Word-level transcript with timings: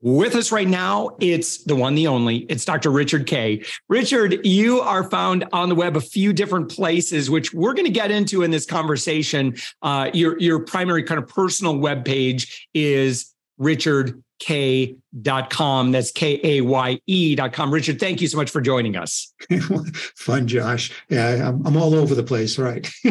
With 0.00 0.36
us 0.36 0.52
right 0.52 0.68
now, 0.68 1.16
it's 1.18 1.64
the 1.64 1.74
one, 1.74 1.96
the 1.96 2.06
only. 2.06 2.38
It's 2.48 2.64
Dr. 2.64 2.90
Richard 2.90 3.26
Kaye. 3.26 3.64
Richard, 3.88 4.46
you 4.46 4.80
are 4.80 5.02
found 5.10 5.44
on 5.52 5.68
the 5.68 5.74
web 5.74 5.96
a 5.96 6.00
few 6.00 6.32
different 6.32 6.70
places, 6.70 7.28
which 7.28 7.52
we're 7.52 7.74
going 7.74 7.86
to 7.86 7.90
get 7.90 8.12
into 8.12 8.42
in 8.42 8.52
this 8.52 8.64
conversation. 8.64 9.56
Uh, 9.82 10.08
your 10.14 10.38
your 10.38 10.60
primary 10.60 11.02
kind 11.02 11.20
of 11.20 11.28
personal 11.28 11.76
web 11.76 12.04
page 12.04 12.68
is 12.74 13.34
Richard 13.58 14.22
k.com. 15.24 15.92
That's 15.92 16.12
K 16.12 16.40
A 16.42 16.60
Y 16.60 17.00
E.com. 17.06 17.72
Richard, 17.72 18.00
thank 18.00 18.20
you 18.20 18.28
so 18.28 18.36
much 18.36 18.50
for 18.50 18.60
joining 18.60 18.96
us. 18.96 19.32
Fun, 20.16 20.46
Josh. 20.46 20.92
Yeah, 21.08 21.48
I'm, 21.48 21.66
I'm 21.66 21.76
all 21.76 21.94
over 21.94 22.14
the 22.14 22.22
place, 22.22 22.58
right? 22.58 22.90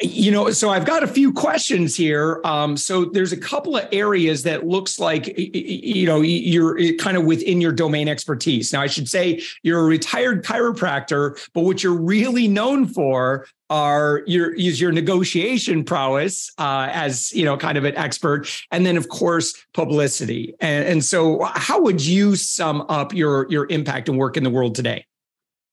you 0.00 0.30
know, 0.30 0.50
so 0.50 0.70
I've 0.70 0.86
got 0.86 1.02
a 1.02 1.06
few 1.06 1.32
questions 1.32 1.94
here. 1.96 2.40
Um, 2.44 2.76
so 2.76 3.04
there's 3.04 3.32
a 3.32 3.36
couple 3.36 3.76
of 3.76 3.86
areas 3.92 4.42
that 4.44 4.66
looks 4.66 4.98
like, 4.98 5.32
you 5.36 6.06
know, 6.06 6.20
you're 6.20 6.96
kind 6.96 7.16
of 7.16 7.24
within 7.24 7.60
your 7.60 7.72
domain 7.72 8.08
expertise. 8.08 8.72
Now, 8.72 8.82
I 8.82 8.86
should 8.86 9.08
say 9.08 9.42
you're 9.62 9.80
a 9.80 9.84
retired 9.84 10.44
chiropractor, 10.44 11.38
but 11.52 11.62
what 11.62 11.82
you're 11.82 12.00
really 12.00 12.48
known 12.48 12.86
for 12.86 13.46
are 13.70 14.22
your 14.26 14.54
is 14.54 14.80
your 14.80 14.92
negotiation 14.92 15.84
prowess 15.84 16.52
uh, 16.58 16.88
as 16.92 17.32
you 17.32 17.44
know 17.44 17.56
kind 17.56 17.78
of 17.78 17.84
an 17.84 17.96
expert 17.96 18.46
and 18.70 18.84
then 18.84 18.96
of 18.96 19.08
course 19.08 19.54
publicity 19.72 20.54
and, 20.60 20.73
and 20.82 21.04
so 21.04 21.42
how 21.54 21.80
would 21.80 22.04
you 22.04 22.36
sum 22.36 22.84
up 22.88 23.12
your 23.12 23.46
your 23.50 23.66
impact 23.70 24.08
and 24.08 24.18
work 24.18 24.36
in 24.36 24.42
the 24.42 24.50
world 24.50 24.74
today? 24.74 25.06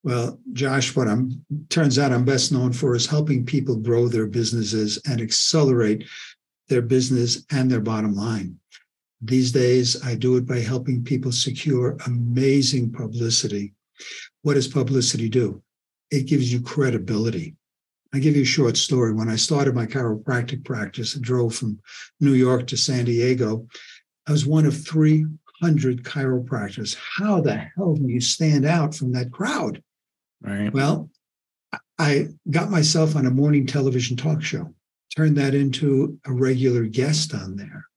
Well 0.03 0.39
josh 0.53 0.95
what 0.95 1.08
i'm 1.08 1.45
turns 1.69 1.99
out 1.99 2.11
i'm 2.11 2.25
best 2.25 2.52
known 2.52 2.73
for 2.73 2.95
is 2.95 3.05
helping 3.05 3.45
people 3.45 3.75
grow 3.75 4.08
their 4.08 4.27
businesses 4.27 4.99
and 5.08 5.21
accelerate 5.21 6.05
their 6.69 6.81
business 6.81 7.45
and 7.52 7.69
their 7.69 7.81
bottom 7.81 8.16
line. 8.16 8.58
These 9.21 9.52
days 9.52 10.03
i 10.05 10.16
do 10.16 10.38
it 10.38 10.45
by 10.45 10.59
helping 10.59 11.03
people 11.03 11.31
secure 11.31 11.97
amazing 12.05 12.91
publicity. 12.91 13.73
What 14.41 14.55
does 14.55 14.67
publicity 14.67 15.30
do? 15.30 15.61
It 16.09 16.27
gives 16.27 16.52
you 16.52 16.61
credibility. 16.61 17.55
I 18.13 18.19
give 18.19 18.36
you 18.36 18.42
a 18.42 18.45
short 18.45 18.76
story. 18.76 19.14
When 19.14 19.30
I 19.30 19.37
started 19.37 19.73
my 19.73 19.86
chiropractic 19.86 20.65
practice 20.65 21.15
and 21.15 21.23
drove 21.23 21.55
from 21.55 21.80
New 22.20 22.33
York 22.33 22.67
to 22.67 22.77
San 22.77 23.05
Diego, 23.05 23.67
I 24.31 24.33
was 24.33 24.45
one 24.45 24.65
of 24.65 24.86
300 24.86 26.03
chiropractors. 26.05 26.95
How 26.95 27.42
the 27.42 27.53
hell 27.53 27.95
do 27.95 28.08
you 28.08 28.21
stand 28.21 28.65
out 28.65 28.95
from 28.95 29.11
that 29.11 29.30
crowd? 29.30 29.83
Right. 30.42 30.71
Well, 30.71 31.09
I 31.99 32.30
got 32.49 32.71
myself 32.71 33.17
on 33.17 33.25
a 33.25 33.30
morning 33.30 33.65
television 33.65 34.15
talk 34.15 34.41
show, 34.41 34.73
turned 35.14 35.36
that 35.36 35.53
into 35.53 36.17
a 36.25 36.31
regular 36.31 36.86
guest 36.86 37.33
on 37.33 37.58
there, 37.58 37.87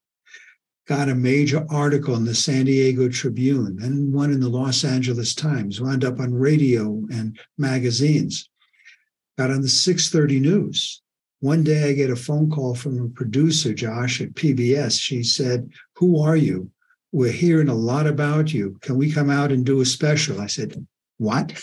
got 0.88 1.08
a 1.08 1.14
major 1.14 1.64
article 1.70 2.16
in 2.16 2.24
the 2.24 2.34
San 2.34 2.64
Diego 2.64 3.08
Tribune, 3.08 3.76
then 3.76 4.10
one 4.10 4.32
in 4.32 4.40
the 4.40 4.48
Los 4.48 4.82
Angeles 4.82 5.36
Times, 5.36 5.80
wound 5.80 6.04
up 6.04 6.18
on 6.18 6.34
radio 6.34 7.00
and 7.12 7.38
magazines 7.58 8.50
got 9.38 9.52
on 9.52 9.62
the 9.62 9.68
6:30 9.68 10.40
news. 10.40 11.00
One 11.38 11.62
day 11.62 11.90
I 11.90 11.92
get 11.92 12.10
a 12.10 12.16
phone 12.16 12.50
call 12.50 12.74
from 12.74 13.00
a 13.00 13.08
producer, 13.08 13.72
Josh, 13.72 14.20
at 14.20 14.34
PBS. 14.34 14.98
She 14.98 15.22
said, 15.22 15.70
Who 15.96 16.20
are 16.20 16.36
you? 16.36 16.70
We're 17.12 17.32
hearing 17.32 17.68
a 17.68 17.74
lot 17.74 18.06
about 18.06 18.52
you. 18.52 18.78
Can 18.80 18.96
we 18.96 19.12
come 19.12 19.30
out 19.30 19.52
and 19.52 19.64
do 19.64 19.80
a 19.80 19.86
special? 19.86 20.40
I 20.40 20.46
said, 20.46 20.86
What? 21.18 21.60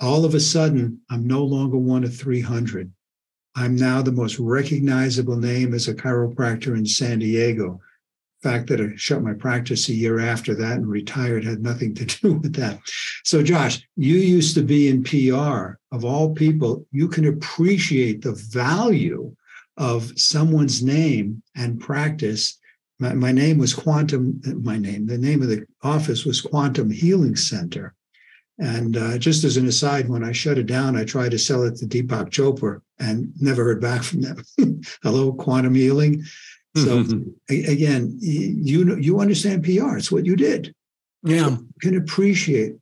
All 0.00 0.24
of 0.24 0.34
a 0.34 0.40
sudden, 0.40 1.00
I'm 1.10 1.26
no 1.26 1.44
longer 1.44 1.76
one 1.76 2.02
of 2.02 2.16
300. 2.16 2.92
I'm 3.54 3.76
now 3.76 4.02
the 4.02 4.10
most 4.10 4.38
recognizable 4.38 5.36
name 5.36 5.74
as 5.74 5.86
a 5.86 5.94
chiropractor 5.94 6.76
in 6.76 6.86
San 6.86 7.20
Diego 7.20 7.80
fact 8.42 8.68
that 8.68 8.80
I 8.80 8.88
shut 8.96 9.22
my 9.22 9.34
practice 9.34 9.88
a 9.88 9.94
year 9.94 10.18
after 10.18 10.54
that 10.56 10.72
and 10.72 10.88
retired 10.88 11.44
had 11.44 11.62
nothing 11.62 11.94
to 11.94 12.04
do 12.20 12.34
with 12.34 12.54
that. 12.54 12.80
So, 13.24 13.42
Josh, 13.42 13.86
you 13.96 14.16
used 14.16 14.54
to 14.56 14.62
be 14.62 14.88
in 14.88 15.04
PR. 15.04 15.78
Of 15.92 16.04
all 16.04 16.34
people, 16.34 16.86
you 16.90 17.08
can 17.08 17.26
appreciate 17.26 18.22
the 18.22 18.32
value 18.50 19.34
of 19.76 20.18
someone's 20.18 20.82
name 20.82 21.42
and 21.54 21.80
practice. 21.80 22.58
My, 23.02 23.14
my 23.14 23.32
name 23.32 23.58
was 23.58 23.74
Quantum, 23.74 24.40
my 24.62 24.78
name, 24.78 25.06
the 25.06 25.18
name 25.18 25.42
of 25.42 25.48
the 25.48 25.66
office 25.82 26.24
was 26.24 26.40
Quantum 26.40 26.88
Healing 26.88 27.34
Center. 27.34 27.94
And 28.60 28.96
uh, 28.96 29.18
just 29.18 29.42
as 29.42 29.56
an 29.56 29.66
aside, 29.66 30.08
when 30.08 30.22
I 30.22 30.30
shut 30.30 30.56
it 30.56 30.66
down, 30.66 30.96
I 30.96 31.04
tried 31.04 31.32
to 31.32 31.38
sell 31.38 31.64
it 31.64 31.74
to 31.78 31.86
Deepak 31.86 32.30
Chopra 32.30 32.80
and 33.00 33.32
never 33.40 33.64
heard 33.64 33.80
back 33.80 34.04
from 34.04 34.20
them. 34.20 34.44
Hello, 35.02 35.32
Quantum 35.32 35.74
Healing. 35.74 36.22
So 36.76 37.02
mm-hmm. 37.02 37.30
again, 37.50 38.16
you 38.20 38.84
know, 38.84 38.94
you 38.94 39.18
understand 39.18 39.64
PR. 39.64 39.96
It's 39.96 40.12
what 40.12 40.24
you 40.24 40.36
did. 40.36 40.72
Yeah, 41.24 41.50
you 41.50 41.68
can 41.80 41.96
appreciate. 41.96 42.76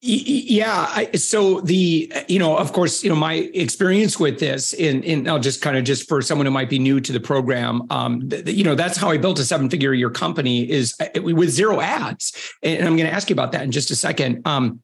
Yeah. 0.00 0.86
I, 0.88 1.10
so 1.16 1.60
the, 1.60 2.12
you 2.28 2.38
know, 2.38 2.56
of 2.56 2.72
course, 2.72 3.02
you 3.02 3.10
know, 3.10 3.16
my 3.16 3.34
experience 3.34 4.18
with 4.18 4.38
this 4.38 4.72
in, 4.72 5.02
in, 5.02 5.28
I'll 5.28 5.40
just 5.40 5.60
kind 5.60 5.76
of 5.76 5.82
just 5.82 6.08
for 6.08 6.22
someone 6.22 6.46
who 6.46 6.52
might 6.52 6.70
be 6.70 6.78
new 6.78 7.00
to 7.00 7.12
the 7.12 7.18
program, 7.18 7.82
um, 7.90 8.28
th- 8.28 8.46
you 8.46 8.62
know, 8.62 8.76
that's 8.76 8.96
how 8.96 9.10
I 9.10 9.18
built 9.18 9.40
a 9.40 9.44
seven 9.44 9.68
figure 9.68 9.92
year 9.94 10.10
company 10.10 10.70
is 10.70 10.94
uh, 11.00 11.20
with 11.20 11.50
zero 11.50 11.80
ads. 11.80 12.52
And 12.62 12.86
I'm 12.86 12.96
going 12.96 13.08
to 13.08 13.12
ask 13.12 13.28
you 13.28 13.34
about 13.34 13.50
that 13.52 13.62
in 13.62 13.72
just 13.72 13.90
a 13.90 13.96
second. 13.96 14.46
Um, 14.46 14.80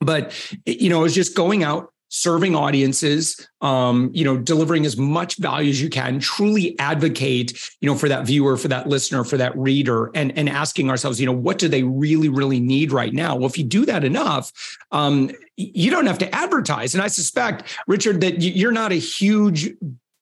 but, 0.00 0.34
you 0.66 0.90
know, 0.90 0.98
I 0.98 1.02
was 1.02 1.14
just 1.14 1.36
going 1.36 1.62
out 1.62 1.92
serving 2.08 2.54
audiences 2.54 3.48
um, 3.60 4.10
you 4.14 4.24
know 4.24 4.36
delivering 4.36 4.86
as 4.86 4.96
much 4.96 5.36
value 5.38 5.70
as 5.70 5.82
you 5.82 5.88
can 5.88 6.20
truly 6.20 6.78
advocate 6.78 7.58
you 7.80 7.88
know 7.88 7.96
for 7.96 8.08
that 8.08 8.26
viewer 8.26 8.56
for 8.56 8.68
that 8.68 8.88
listener 8.88 9.24
for 9.24 9.36
that 9.36 9.56
reader 9.58 10.10
and 10.14 10.36
and 10.38 10.48
asking 10.48 10.88
ourselves 10.88 11.20
you 11.20 11.26
know 11.26 11.32
what 11.32 11.58
do 11.58 11.68
they 11.68 11.82
really 11.82 12.28
really 12.28 12.60
need 12.60 12.92
right 12.92 13.12
now? 13.12 13.34
Well 13.36 13.46
if 13.46 13.58
you 13.58 13.64
do 13.64 13.84
that 13.86 14.04
enough 14.04 14.52
um, 14.92 15.30
you 15.56 15.90
don't 15.90 16.06
have 16.06 16.18
to 16.18 16.34
advertise. 16.34 16.94
And 16.94 17.02
i 17.02 17.08
suspect 17.08 17.76
richard 17.86 18.20
that 18.20 18.40
you're 18.40 18.72
not 18.72 18.92
a 18.92 18.96
huge 18.96 19.70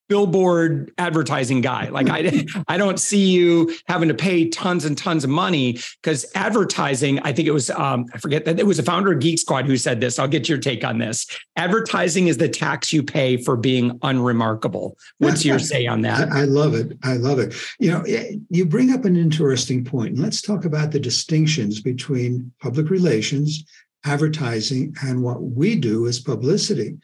billboard 0.08 0.92
advertising 0.98 1.60
guy. 1.60 1.88
Like 1.88 2.08
I, 2.10 2.46
I 2.68 2.76
don't 2.76 2.98
see 2.98 3.30
you 3.30 3.74
having 3.86 4.08
to 4.08 4.14
pay 4.14 4.48
tons 4.48 4.84
and 4.84 4.96
tons 4.96 5.24
of 5.24 5.30
money 5.30 5.78
because 6.02 6.26
advertising. 6.34 7.18
I 7.20 7.32
think 7.32 7.48
it 7.48 7.52
was 7.52 7.70
um, 7.70 8.06
I 8.14 8.18
forget 8.18 8.44
that 8.44 8.58
it 8.58 8.66
was 8.66 8.78
a 8.78 8.82
founder 8.82 9.12
of 9.12 9.20
Geek 9.20 9.38
Squad 9.38 9.66
who 9.66 9.76
said 9.76 10.00
this. 10.00 10.18
I'll 10.18 10.28
get 10.28 10.48
your 10.48 10.58
take 10.58 10.84
on 10.84 10.98
this. 10.98 11.26
Advertising 11.56 12.28
is 12.28 12.36
the 12.36 12.48
tax 12.48 12.92
you 12.92 13.02
pay 13.02 13.36
for 13.36 13.56
being 13.56 13.98
unremarkable. 14.02 14.96
What's 15.18 15.44
your 15.44 15.58
say 15.64 15.86
on 15.86 16.02
that? 16.02 16.30
I, 16.30 16.40
I 16.40 16.44
love 16.44 16.74
it. 16.74 16.96
I 17.02 17.14
love 17.14 17.38
it. 17.38 17.54
You 17.78 17.90
know, 17.90 18.02
eh, 18.02 18.36
you 18.50 18.66
bring 18.66 18.92
up 18.92 19.04
an 19.04 19.16
interesting 19.16 19.84
point. 19.84 20.18
Let's 20.18 20.42
talk 20.42 20.64
about 20.64 20.90
the 20.90 21.00
distinctions 21.00 21.80
between 21.80 22.52
public 22.60 22.90
relations 22.90 23.64
advertising 24.04 24.94
and 25.02 25.22
what 25.22 25.42
we 25.42 25.76
do 25.76 26.06
as 26.06 26.20
publicity. 26.20 26.98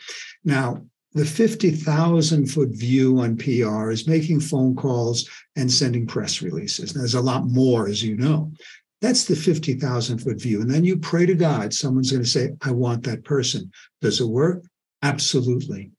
Now, 0.44 0.84
the 1.12 1.24
50,000 1.24 2.46
foot 2.46 2.68
view 2.70 3.18
on 3.18 3.36
PR 3.36 3.90
is 3.90 4.06
making 4.06 4.40
phone 4.40 4.76
calls 4.76 5.28
and 5.56 5.70
sending 5.70 6.06
press 6.06 6.40
releases. 6.40 6.92
There's 6.92 7.14
a 7.14 7.20
lot 7.20 7.46
more, 7.46 7.88
as 7.88 8.02
you 8.02 8.16
know. 8.16 8.52
That's 9.00 9.24
the 9.24 9.34
50,000 9.34 10.18
foot 10.18 10.40
view. 10.40 10.60
And 10.60 10.70
then 10.70 10.84
you 10.84 10.98
pray 10.98 11.26
to 11.26 11.34
God, 11.34 11.72
someone's 11.72 12.12
going 12.12 12.22
to 12.22 12.28
say, 12.28 12.50
I 12.62 12.70
want 12.70 13.02
that 13.04 13.24
person. 13.24 13.72
Does 14.00 14.20
it 14.20 14.26
work? 14.26 14.62
Absolutely. 15.02 15.90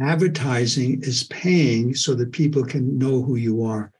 Advertising 0.00 1.02
is 1.02 1.24
paying 1.24 1.94
so 1.94 2.14
that 2.14 2.32
people 2.32 2.64
can 2.64 2.98
know 2.98 3.22
who 3.22 3.36
you 3.36 3.64
are. 3.64 3.90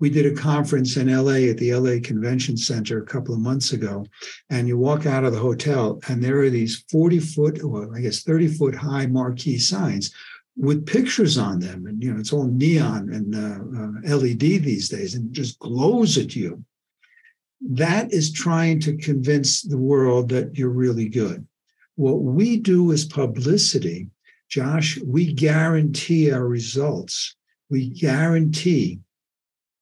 We 0.00 0.08
did 0.08 0.24
a 0.26 0.34
conference 0.34 0.96
in 0.96 1.14
LA 1.14 1.50
at 1.50 1.58
the 1.58 1.74
LA 1.74 2.00
Convention 2.02 2.56
Center 2.56 2.98
a 2.98 3.06
couple 3.06 3.34
of 3.34 3.40
months 3.40 3.74
ago. 3.74 4.06
And 4.48 4.66
you 4.66 4.78
walk 4.78 5.04
out 5.04 5.24
of 5.24 5.32
the 5.32 5.38
hotel, 5.38 6.00
and 6.08 6.24
there 6.24 6.40
are 6.40 6.50
these 6.50 6.84
40 6.90 7.20
foot, 7.20 7.62
well, 7.62 7.94
I 7.94 8.00
guess 8.00 8.22
30 8.22 8.48
foot 8.48 8.74
high 8.74 9.06
marquee 9.06 9.58
signs 9.58 10.12
with 10.56 10.86
pictures 10.86 11.36
on 11.36 11.60
them. 11.60 11.86
And, 11.86 12.02
you 12.02 12.12
know, 12.12 12.18
it's 12.18 12.32
all 12.32 12.46
neon 12.46 13.10
and 13.12 13.34
uh, 13.34 14.14
uh, 14.14 14.16
LED 14.16 14.40
these 14.40 14.88
days 14.88 15.14
and 15.14 15.32
just 15.34 15.58
glows 15.58 16.16
at 16.16 16.34
you. 16.34 16.64
That 17.60 18.10
is 18.10 18.32
trying 18.32 18.80
to 18.80 18.96
convince 18.96 19.60
the 19.60 19.78
world 19.78 20.30
that 20.30 20.56
you're 20.56 20.70
really 20.70 21.10
good. 21.10 21.46
What 21.96 22.22
we 22.22 22.56
do 22.56 22.90
is 22.90 23.04
publicity. 23.04 24.08
Josh, 24.48 24.98
we 25.04 25.34
guarantee 25.34 26.32
our 26.32 26.46
results. 26.46 27.36
We 27.68 27.90
guarantee 27.90 29.00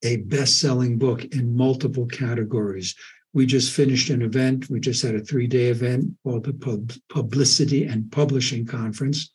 a 0.02 0.16
best 0.16 0.60
selling 0.60 0.98
book 0.98 1.24
in 1.26 1.56
multiple 1.56 2.06
categories. 2.06 2.94
We 3.32 3.46
just 3.46 3.72
finished 3.72 4.10
an 4.10 4.22
event. 4.22 4.70
We 4.70 4.80
just 4.80 5.02
had 5.02 5.14
a 5.14 5.20
three 5.20 5.46
day 5.46 5.66
event 5.66 6.14
called 6.24 6.44
the 6.44 6.54
Pub- 6.54 6.92
Publicity 7.08 7.84
and 7.84 8.10
Publishing 8.10 8.66
Conference. 8.66 9.30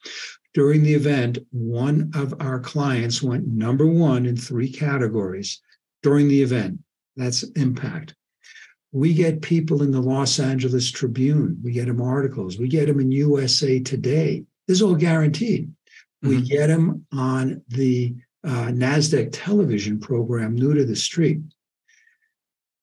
During 0.54 0.84
the 0.84 0.94
event, 0.94 1.40
one 1.52 2.12
of 2.14 2.34
our 2.40 2.60
clients 2.60 3.24
went 3.24 3.48
number 3.48 3.88
one 3.88 4.26
in 4.26 4.38
three 4.38 4.72
categories 4.72 5.62
during 6.04 6.28
the 6.28 6.42
event. 6.42 6.80
That's 7.16 7.44
impact. 7.56 8.16
We 8.92 9.16
get 9.16 9.42
people 9.42 9.82
in 9.82 9.90
the 9.90 10.02
Los 10.02 10.40
Angeles 10.40 10.92
Tribune. 10.92 11.60
We 11.64 11.72
get 11.72 11.88
them 11.88 12.02
articles. 12.02 12.60
We 12.60 12.68
get 12.68 12.88
them 12.88 13.00
in 13.00 13.12
USA 13.12 13.80
Today. 13.80 14.44
This 14.68 14.78
is 14.78 14.82
all 14.84 14.96
guaranteed. 14.96 15.72
Mm-hmm. 16.24 16.30
We 16.30 16.42
get 16.42 16.68
them 16.68 17.06
on 17.12 17.64
the 17.70 18.16
uh, 18.44 18.68
NASDAQ 18.68 19.30
television 19.32 20.00
program, 20.00 20.56
New 20.56 20.74
to 20.74 20.86
the 20.86 20.96
Street. 20.96 21.42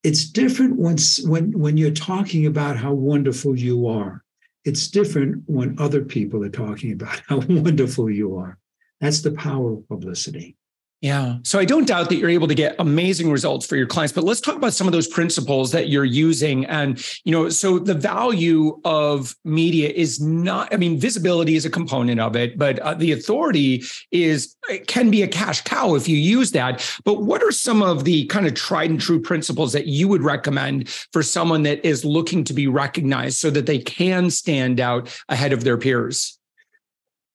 It's 0.02 0.24
different 0.24 0.76
once 0.76 1.22
when, 1.22 1.58
when 1.58 1.76
you're 1.76 1.90
talking 1.90 2.46
about 2.46 2.76
how 2.76 2.92
wonderful 2.92 3.58
you 3.58 3.86
are. 3.86 4.24
It's 4.64 4.88
different 4.88 5.42
when 5.46 5.78
other 5.78 6.02
people 6.02 6.44
are 6.44 6.50
talking 6.50 6.92
about 6.92 7.22
how 7.28 7.40
wonderful 7.40 8.10
you 8.10 8.36
are. 8.36 8.58
That's 9.00 9.20
the 9.22 9.32
power 9.32 9.72
of 9.72 9.88
publicity. 9.88 10.56
Yeah. 11.00 11.36
So 11.44 11.58
I 11.58 11.64
don't 11.64 11.86
doubt 11.86 12.10
that 12.10 12.16
you're 12.16 12.28
able 12.28 12.46
to 12.48 12.54
get 12.54 12.76
amazing 12.78 13.30
results 13.30 13.64
for 13.64 13.74
your 13.74 13.86
clients, 13.86 14.12
but 14.12 14.22
let's 14.22 14.40
talk 14.40 14.56
about 14.56 14.74
some 14.74 14.86
of 14.86 14.92
those 14.92 15.08
principles 15.08 15.72
that 15.72 15.88
you're 15.88 16.04
using. 16.04 16.66
And, 16.66 17.02
you 17.24 17.32
know, 17.32 17.48
so 17.48 17.78
the 17.78 17.94
value 17.94 18.78
of 18.84 19.34
media 19.42 19.88
is 19.88 20.20
not, 20.20 20.74
I 20.74 20.76
mean, 20.76 21.00
visibility 21.00 21.56
is 21.56 21.64
a 21.64 21.70
component 21.70 22.20
of 22.20 22.36
it, 22.36 22.58
but 22.58 22.78
uh, 22.80 22.92
the 22.92 23.12
authority 23.12 23.82
is, 24.10 24.54
it 24.68 24.88
can 24.88 25.10
be 25.10 25.22
a 25.22 25.28
cash 25.28 25.62
cow 25.62 25.94
if 25.94 26.06
you 26.06 26.18
use 26.18 26.50
that. 26.50 26.86
But 27.02 27.22
what 27.22 27.42
are 27.42 27.52
some 27.52 27.82
of 27.82 28.04
the 28.04 28.26
kind 28.26 28.46
of 28.46 28.52
tried 28.52 28.90
and 28.90 29.00
true 29.00 29.22
principles 29.22 29.72
that 29.72 29.86
you 29.86 30.06
would 30.06 30.22
recommend 30.22 30.90
for 31.14 31.22
someone 31.22 31.62
that 31.62 31.82
is 31.82 32.04
looking 32.04 32.44
to 32.44 32.52
be 32.52 32.66
recognized 32.66 33.38
so 33.38 33.48
that 33.48 33.64
they 33.64 33.78
can 33.78 34.28
stand 34.28 34.80
out 34.80 35.08
ahead 35.30 35.54
of 35.54 35.64
their 35.64 35.78
peers? 35.78 36.38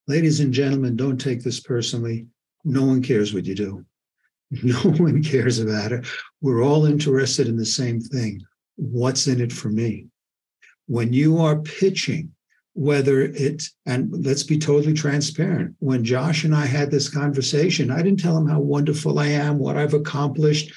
Ladies 0.08 0.40
and 0.40 0.54
gentlemen, 0.54 0.96
don't 0.96 1.18
take 1.18 1.44
this 1.44 1.60
personally 1.60 2.28
no 2.66 2.84
one 2.84 3.02
cares 3.02 3.34
what 3.34 3.46
you 3.46 3.56
do. 3.56 3.86
No 4.64 4.80
one 4.80 5.24
cares 5.24 5.60
about 5.60 5.92
it. 5.92 6.06
We're 6.40 6.64
all 6.64 6.86
interested 6.86 7.48
in 7.48 7.58
the 7.58 7.66
same 7.66 8.00
thing. 8.00 8.42
What's 8.76 9.28
in 9.28 9.42
it 9.42 9.52
for 9.52 9.70
me? 9.70 10.06
When 10.86 11.12
you 11.12 11.40
are 11.40 11.58
pitching, 11.58 12.32
whether 12.74 13.22
it's, 13.22 13.74
and 13.86 14.12
let's 14.24 14.44
be 14.44 14.60
totally 14.60 14.94
transparent. 14.94 15.76
When 15.80 16.04
Josh 16.04 16.44
and 16.44 16.54
I 16.54 16.68
had 16.68 16.92
this 16.92 17.10
conversation, 17.10 17.90
I 17.90 18.02
didn't 18.04 18.20
tell 18.20 18.38
him 18.38 18.48
how 18.48 18.60
wonderful 18.60 19.18
I 19.18 19.28
am, 19.28 19.58
what 19.58 19.78
I've 19.78 19.96
accomplished. 19.96 20.72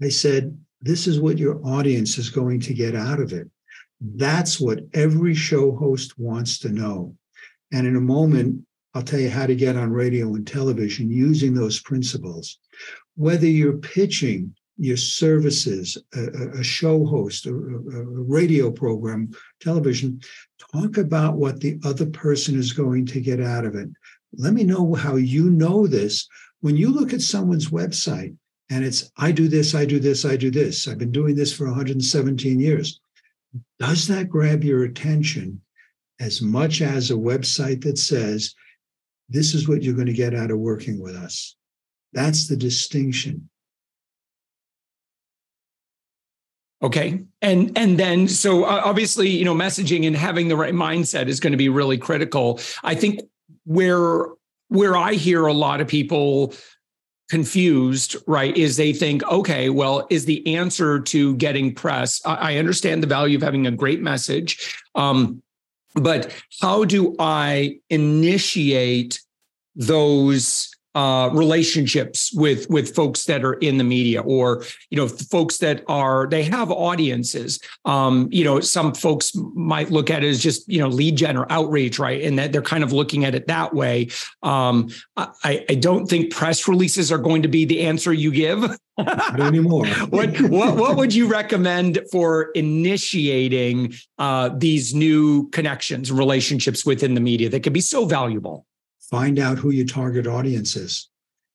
I 0.00 0.08
said, 0.08 0.56
this 0.80 1.06
is 1.06 1.20
what 1.20 1.38
your 1.38 1.60
audience 1.66 2.18
is 2.18 2.30
going 2.30 2.60
to 2.60 2.74
get 2.74 2.94
out 2.94 3.18
of 3.18 3.32
it. 3.32 3.50
That's 4.00 4.60
what 4.60 4.80
every 4.94 5.34
show 5.34 5.74
host 5.74 6.18
wants 6.18 6.58
to 6.60 6.68
know. 6.68 7.16
And 7.72 7.86
in 7.86 7.96
a 7.96 8.00
moment, 8.00 8.64
I'll 8.94 9.02
tell 9.02 9.20
you 9.20 9.30
how 9.30 9.46
to 9.46 9.54
get 9.54 9.76
on 9.76 9.92
radio 9.92 10.34
and 10.34 10.46
television 10.46 11.10
using 11.10 11.54
those 11.54 11.80
principles. 11.80 12.58
Whether 13.16 13.46
you're 13.46 13.78
pitching 13.78 14.54
your 14.76 14.96
services, 14.96 15.96
a, 16.14 16.58
a 16.58 16.64
show 16.64 17.04
host, 17.04 17.46
a, 17.46 17.50
a 17.50 18.04
radio 18.04 18.70
program, 18.70 19.30
television, 19.60 20.20
talk 20.72 20.96
about 20.96 21.36
what 21.36 21.60
the 21.60 21.78
other 21.84 22.06
person 22.06 22.58
is 22.58 22.72
going 22.72 23.06
to 23.06 23.20
get 23.20 23.40
out 23.40 23.64
of 23.64 23.74
it. 23.74 23.88
Let 24.34 24.54
me 24.54 24.64
know 24.64 24.94
how 24.94 25.16
you 25.16 25.50
know 25.50 25.86
this. 25.86 26.26
When 26.60 26.76
you 26.76 26.90
look 26.90 27.12
at 27.12 27.20
someone's 27.20 27.68
website 27.68 28.34
and 28.70 28.84
it's, 28.84 29.10
I 29.16 29.32
do 29.32 29.48
this, 29.48 29.74
I 29.74 29.84
do 29.84 30.00
this, 30.00 30.24
I 30.24 30.36
do 30.36 30.50
this, 30.50 30.88
I've 30.88 30.98
been 30.98 31.12
doing 31.12 31.34
this 31.34 31.52
for 31.52 31.66
117 31.66 32.58
years. 32.58 33.00
Does 33.78 34.06
that 34.08 34.28
grab 34.30 34.64
your 34.64 34.84
attention 34.84 35.60
as 36.18 36.40
much 36.40 36.80
as 36.80 37.10
a 37.10 37.14
website 37.14 37.82
that 37.84 37.98
says, 37.98 38.54
this 39.32 39.54
is 39.54 39.68
what 39.68 39.82
you're 39.82 39.94
going 39.94 40.06
to 40.06 40.12
get 40.12 40.34
out 40.34 40.50
of 40.50 40.58
working 40.58 41.00
with 41.00 41.14
us. 41.14 41.56
That's 42.12 42.48
the 42.48 42.56
distinction. 42.56 43.48
Okay. 46.82 47.22
And 47.40 47.76
and 47.78 47.98
then 47.98 48.28
so 48.28 48.64
uh, 48.64 48.82
obviously, 48.84 49.28
you 49.28 49.44
know, 49.44 49.54
messaging 49.54 50.06
and 50.06 50.16
having 50.16 50.48
the 50.48 50.56
right 50.56 50.74
mindset 50.74 51.28
is 51.28 51.38
going 51.38 51.52
to 51.52 51.56
be 51.56 51.68
really 51.68 51.96
critical. 51.96 52.60
I 52.82 52.94
think 52.94 53.20
where 53.64 54.26
where 54.68 54.96
I 54.96 55.14
hear 55.14 55.46
a 55.46 55.52
lot 55.52 55.80
of 55.80 55.86
people 55.86 56.54
confused, 57.30 58.16
right, 58.26 58.56
is 58.56 58.76
they 58.76 58.92
think, 58.92 59.22
okay, 59.24 59.70
well, 59.70 60.06
is 60.10 60.24
the 60.24 60.56
answer 60.56 61.00
to 61.00 61.36
getting 61.36 61.74
press? 61.74 62.20
I, 62.26 62.34
I 62.34 62.56
understand 62.56 63.02
the 63.02 63.06
value 63.06 63.36
of 63.36 63.42
having 63.42 63.66
a 63.66 63.70
great 63.70 64.02
message. 64.02 64.76
Um, 64.94 65.42
but 65.94 66.32
how 66.60 66.84
do 66.84 67.14
I 67.18 67.78
initiate 67.90 69.20
those 69.74 70.70
uh, 70.94 71.30
relationships 71.32 72.32
with 72.34 72.68
with 72.68 72.94
folks 72.94 73.24
that 73.24 73.44
are 73.44 73.54
in 73.54 73.78
the 73.78 73.84
media 73.84 74.20
or 74.20 74.64
you 74.90 74.96
know 74.96 75.08
folks 75.08 75.58
that 75.58 75.82
are 75.88 76.26
they 76.26 76.42
have 76.42 76.70
audiences. 76.70 77.58
Um, 77.84 78.28
you 78.30 78.44
know 78.44 78.60
some 78.60 78.94
folks 78.94 79.32
might 79.54 79.90
look 79.90 80.10
at 80.10 80.22
it 80.22 80.28
as 80.28 80.42
just 80.42 80.68
you 80.68 80.78
know 80.78 80.88
lead 80.88 81.16
gen 81.16 81.36
or 81.36 81.50
outreach 81.50 81.98
right? 81.98 82.22
And 82.22 82.38
that 82.38 82.52
they're 82.52 82.62
kind 82.62 82.84
of 82.84 82.92
looking 82.92 83.24
at 83.24 83.34
it 83.34 83.46
that 83.46 83.74
way. 83.74 84.08
Um, 84.42 84.88
I, 85.16 85.64
I 85.68 85.74
don't 85.74 86.06
think 86.06 86.32
press 86.32 86.68
releases 86.68 87.10
are 87.12 87.18
going 87.18 87.42
to 87.42 87.48
be 87.48 87.64
the 87.64 87.82
answer 87.82 88.12
you 88.12 88.30
give. 88.30 88.60
Not 88.98 89.40
anymore. 89.40 89.86
What, 90.10 90.38
what 90.42 90.76
what 90.76 90.96
would 90.96 91.14
you 91.14 91.26
recommend 91.26 92.00
for 92.10 92.50
initiating 92.54 93.94
uh, 94.18 94.50
these 94.56 94.94
new 94.94 95.48
connections 95.50 96.12
relationships 96.12 96.84
within 96.84 97.14
the 97.14 97.20
media 97.20 97.48
that 97.48 97.60
could 97.62 97.72
be 97.72 97.80
so 97.80 98.04
valuable 98.04 98.66
find 99.10 99.38
out 99.38 99.58
who 99.58 99.70
your 99.70 99.86
target 99.86 100.26
audience 100.26 100.76
is. 100.76 101.08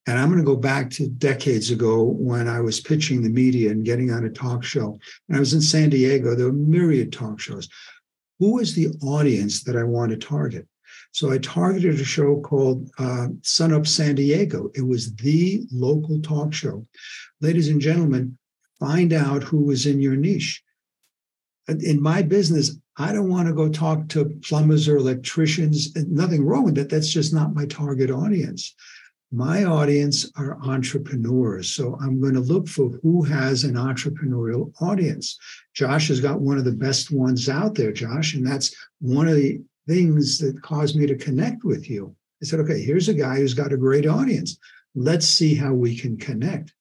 And 0.08 0.18
I'm 0.18 0.30
going 0.30 0.40
to 0.40 0.46
go 0.46 0.56
back 0.56 0.90
to 0.92 1.10
decades 1.10 1.70
ago 1.70 2.04
when 2.04 2.48
I 2.48 2.62
was 2.62 2.80
pitching 2.80 3.22
the 3.22 3.30
media 3.30 3.72
and 3.72 3.84
getting 3.84 4.10
on 4.12 4.24
a 4.24 4.30
talk 4.30 4.64
show. 4.64 4.98
And 5.28 5.36
I 5.36 5.40
was 5.40 5.54
in 5.54 5.62
San 5.62 5.90
Diego, 5.90 6.34
there 6.34 6.46
were 6.46 6.54
myriad 6.54 7.12
talk 7.12 7.40
shows. 7.40 7.68
Who 8.40 8.60
is 8.60 8.74
the 8.74 8.88
audience 9.02 9.64
that 9.64 9.76
I 9.76 9.84
want 9.84 10.12
to 10.12 10.18
target? 10.18 10.66
So 11.12 11.32
I 11.32 11.40
targeted 11.40 12.00
a 12.00 12.06
show 12.06 12.40
called 12.42 12.90
uh, 13.00 13.28
Sun 13.42 13.74
Up 13.74 13.88
San 13.88 14.16
Diego. 14.16 14.70
It 14.76 14.86
was 14.86 15.14
the 15.16 15.66
local 15.72 16.22
talk 16.22 16.54
show. 16.54 16.86
Ladies 17.42 17.70
and 17.70 17.82
gentlemen, 17.82 18.38
find 18.80 19.12
out 19.12 19.44
who 19.44 19.66
was 19.66 19.86
in 19.86 20.00
your 20.00 20.16
niche. 20.16 20.64
In 21.68 22.02
my 22.02 22.22
business, 22.22 22.78
I 23.00 23.14
don't 23.14 23.30
want 23.30 23.48
to 23.48 23.54
go 23.54 23.70
talk 23.70 24.08
to 24.10 24.26
plumbers 24.42 24.88
or 24.88 24.98
electricians. 24.98 25.96
Nothing 25.96 26.44
wrong 26.44 26.64
with 26.64 26.76
that. 26.76 26.90
That's 26.90 27.10
just 27.10 27.34
not 27.34 27.54
my 27.54 27.66
target 27.68 28.10
audience. 28.10 28.74
My 29.32 29.66
audience 29.66 30.32
are 30.36 30.58
entrepreneurs. 30.64 31.70
So 31.70 31.98
I'm 32.02 32.20
going 32.20 32.34
to 32.34 32.40
look 32.40 32.68
for 32.68 32.90
who 33.04 33.24
has 33.24 33.66
an 33.66 33.76
entrepreneurial 33.76 34.72
audience. 34.82 35.38
Josh 35.76 36.08
has 36.08 36.22
got 36.22 36.40
one 36.40 36.58
of 36.58 36.66
the 36.66 36.72
best 36.72 37.12
ones 37.12 37.50
out 37.50 37.76
there, 37.76 37.92
Josh. 37.92 38.34
And 38.34 38.46
that's 38.46 38.74
one 39.00 39.28
of 39.28 39.36
the 39.36 39.62
things 39.88 40.40
that 40.40 40.62
caused 40.64 40.96
me 40.96 41.06
to 41.08 41.16
connect 41.16 41.64
with 41.64 41.90
you. 41.90 42.16
I 42.42 42.46
said, 42.46 42.60
okay, 42.62 42.82
here's 42.82 43.10
a 43.10 43.14
guy 43.14 43.38
who's 43.38 43.54
got 43.54 43.74
a 43.74 43.78
great 43.78 44.08
audience. 44.08 44.58
Let's 44.96 45.28
see 45.28 45.54
how 45.54 45.74
we 45.74 45.96
can 45.96 46.18
connect 46.18 46.74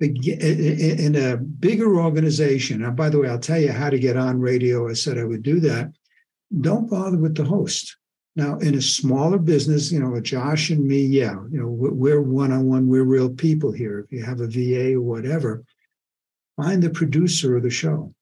in 0.00 1.16
a 1.16 1.36
bigger 1.36 1.98
organization, 1.98 2.84
and 2.84 2.96
by 2.96 3.08
the 3.08 3.18
way, 3.18 3.28
I'll 3.28 3.38
tell 3.38 3.60
you 3.60 3.72
how 3.72 3.90
to 3.90 3.98
get 3.98 4.16
on 4.16 4.40
radio. 4.40 4.88
I 4.88 4.92
said 4.92 5.18
I 5.18 5.24
would 5.24 5.42
do 5.42 5.60
that. 5.60 5.92
Don't 6.60 6.90
bother 6.90 7.18
with 7.18 7.34
the 7.34 7.44
host. 7.44 7.96
Now, 8.36 8.58
in 8.58 8.74
a 8.74 8.82
smaller 8.82 9.38
business, 9.38 9.90
you 9.90 9.98
know, 9.98 10.20
Josh 10.20 10.68
and 10.68 10.86
me, 10.86 11.00
yeah, 11.00 11.36
you 11.50 11.58
know, 11.58 11.68
we're 11.68 12.20
one 12.20 12.52
on 12.52 12.66
one, 12.66 12.86
we're 12.86 13.04
real 13.04 13.30
people 13.30 13.72
here. 13.72 14.00
If 14.00 14.12
you 14.12 14.22
have 14.22 14.40
a 14.40 14.46
VA 14.46 14.94
or 14.94 15.00
whatever, 15.00 15.64
find 16.56 16.82
the 16.82 16.90
producer 16.90 17.56
of 17.56 17.62
the 17.62 17.70
show. 17.70 18.14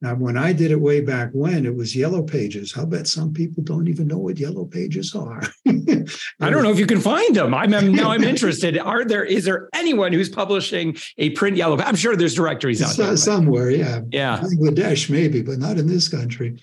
Now, 0.00 0.14
when 0.14 0.36
I 0.36 0.52
did 0.52 0.70
it 0.70 0.80
way 0.80 1.00
back 1.00 1.30
when, 1.32 1.64
it 1.64 1.74
was 1.74 1.96
yellow 1.96 2.22
pages. 2.22 2.74
I'll 2.76 2.84
bet 2.84 3.06
some 3.06 3.32
people 3.32 3.62
don't 3.62 3.88
even 3.88 4.06
know 4.06 4.18
what 4.18 4.38
yellow 4.38 4.66
pages 4.66 5.14
are. 5.14 5.40
I 5.66 6.50
don't 6.50 6.62
know 6.62 6.70
if 6.70 6.78
you 6.78 6.86
can 6.86 7.00
find 7.00 7.34
them. 7.34 7.54
I'm, 7.54 7.72
I'm 7.72 7.92
now 7.92 8.10
I'm 8.10 8.24
interested. 8.24 8.78
Are 8.78 9.04
there 9.04 9.24
is 9.24 9.44
there 9.44 9.68
anyone 9.72 10.12
who's 10.12 10.28
publishing 10.28 10.96
a 11.16 11.30
print 11.30 11.56
yellow? 11.56 11.78
I'm 11.78 11.96
sure 11.96 12.16
there's 12.16 12.34
directories 12.34 12.82
out 12.82 12.96
there. 12.96 13.16
Somewhere, 13.16 13.70
yeah. 13.70 14.00
Yeah. 14.10 14.40
Bangladesh, 14.40 15.08
maybe, 15.08 15.40
but 15.40 15.58
not 15.58 15.78
in 15.78 15.86
this 15.86 16.08
country. 16.08 16.60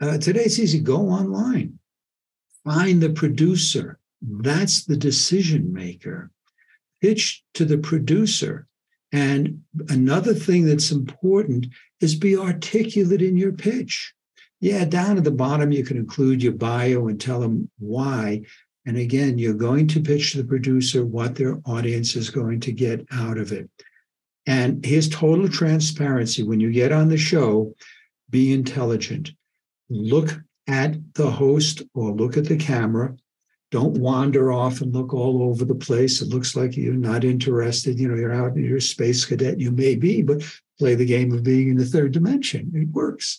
Uh, 0.00 0.18
today 0.18 0.42
it's 0.42 0.58
easy. 0.58 0.80
Go 0.80 0.96
online, 0.96 1.78
find 2.64 3.00
the 3.00 3.10
producer. 3.10 3.98
That's 4.20 4.84
the 4.84 4.96
decision 4.96 5.72
maker. 5.72 6.30
Pitch 7.00 7.44
to 7.54 7.64
the 7.64 7.78
producer. 7.78 8.66
And 9.12 9.62
another 9.88 10.34
thing 10.34 10.66
that's 10.66 10.90
important 10.90 11.68
is 12.00 12.14
be 12.14 12.36
articulate 12.36 13.22
in 13.22 13.36
your 13.36 13.52
pitch. 13.52 14.12
Yeah, 14.60 14.84
down 14.84 15.18
at 15.18 15.24
the 15.24 15.30
bottom, 15.30 15.70
you 15.70 15.84
can 15.84 15.96
include 15.96 16.42
your 16.42 16.52
bio 16.52 17.06
and 17.06 17.20
tell 17.20 17.40
them 17.40 17.70
why. 17.78 18.42
And 18.86 18.96
again, 18.96 19.38
you're 19.38 19.54
going 19.54 19.86
to 19.88 20.00
pitch 20.00 20.32
to 20.32 20.38
the 20.38 20.48
producer 20.48 21.04
what 21.04 21.34
their 21.34 21.60
audience 21.64 22.16
is 22.16 22.30
going 22.30 22.60
to 22.60 22.72
get 22.72 23.06
out 23.12 23.38
of 23.38 23.52
it. 23.52 23.68
And 24.46 24.84
here's 24.84 25.08
total 25.08 25.48
transparency. 25.48 26.42
When 26.42 26.58
you 26.58 26.72
get 26.72 26.90
on 26.90 27.08
the 27.08 27.18
show, 27.18 27.74
be 28.30 28.52
intelligent. 28.52 29.30
Look 29.90 30.40
at 30.66 30.96
the 31.14 31.30
host 31.30 31.82
or 31.94 32.12
look 32.12 32.36
at 32.36 32.46
the 32.46 32.56
camera. 32.56 33.14
Don't 33.70 33.98
wander 33.98 34.50
off 34.50 34.80
and 34.80 34.94
look 34.94 35.12
all 35.12 35.42
over 35.42 35.64
the 35.64 35.74
place. 35.74 36.22
It 36.22 36.28
looks 36.28 36.56
like 36.56 36.76
you're 36.76 36.94
not 36.94 37.22
interested. 37.22 37.98
You 37.98 38.08
know, 38.08 38.14
you're 38.14 38.32
out, 38.32 38.56
you're 38.56 38.78
a 38.78 38.80
space 38.80 39.24
cadet. 39.24 39.60
You 39.60 39.70
may 39.70 39.94
be, 39.94 40.22
but 40.22 40.42
play 40.78 40.94
the 40.94 41.04
game 41.04 41.32
of 41.32 41.42
being 41.42 41.68
in 41.68 41.76
the 41.76 41.84
third 41.84 42.12
dimension. 42.12 42.72
It 42.74 42.88
works. 42.88 43.38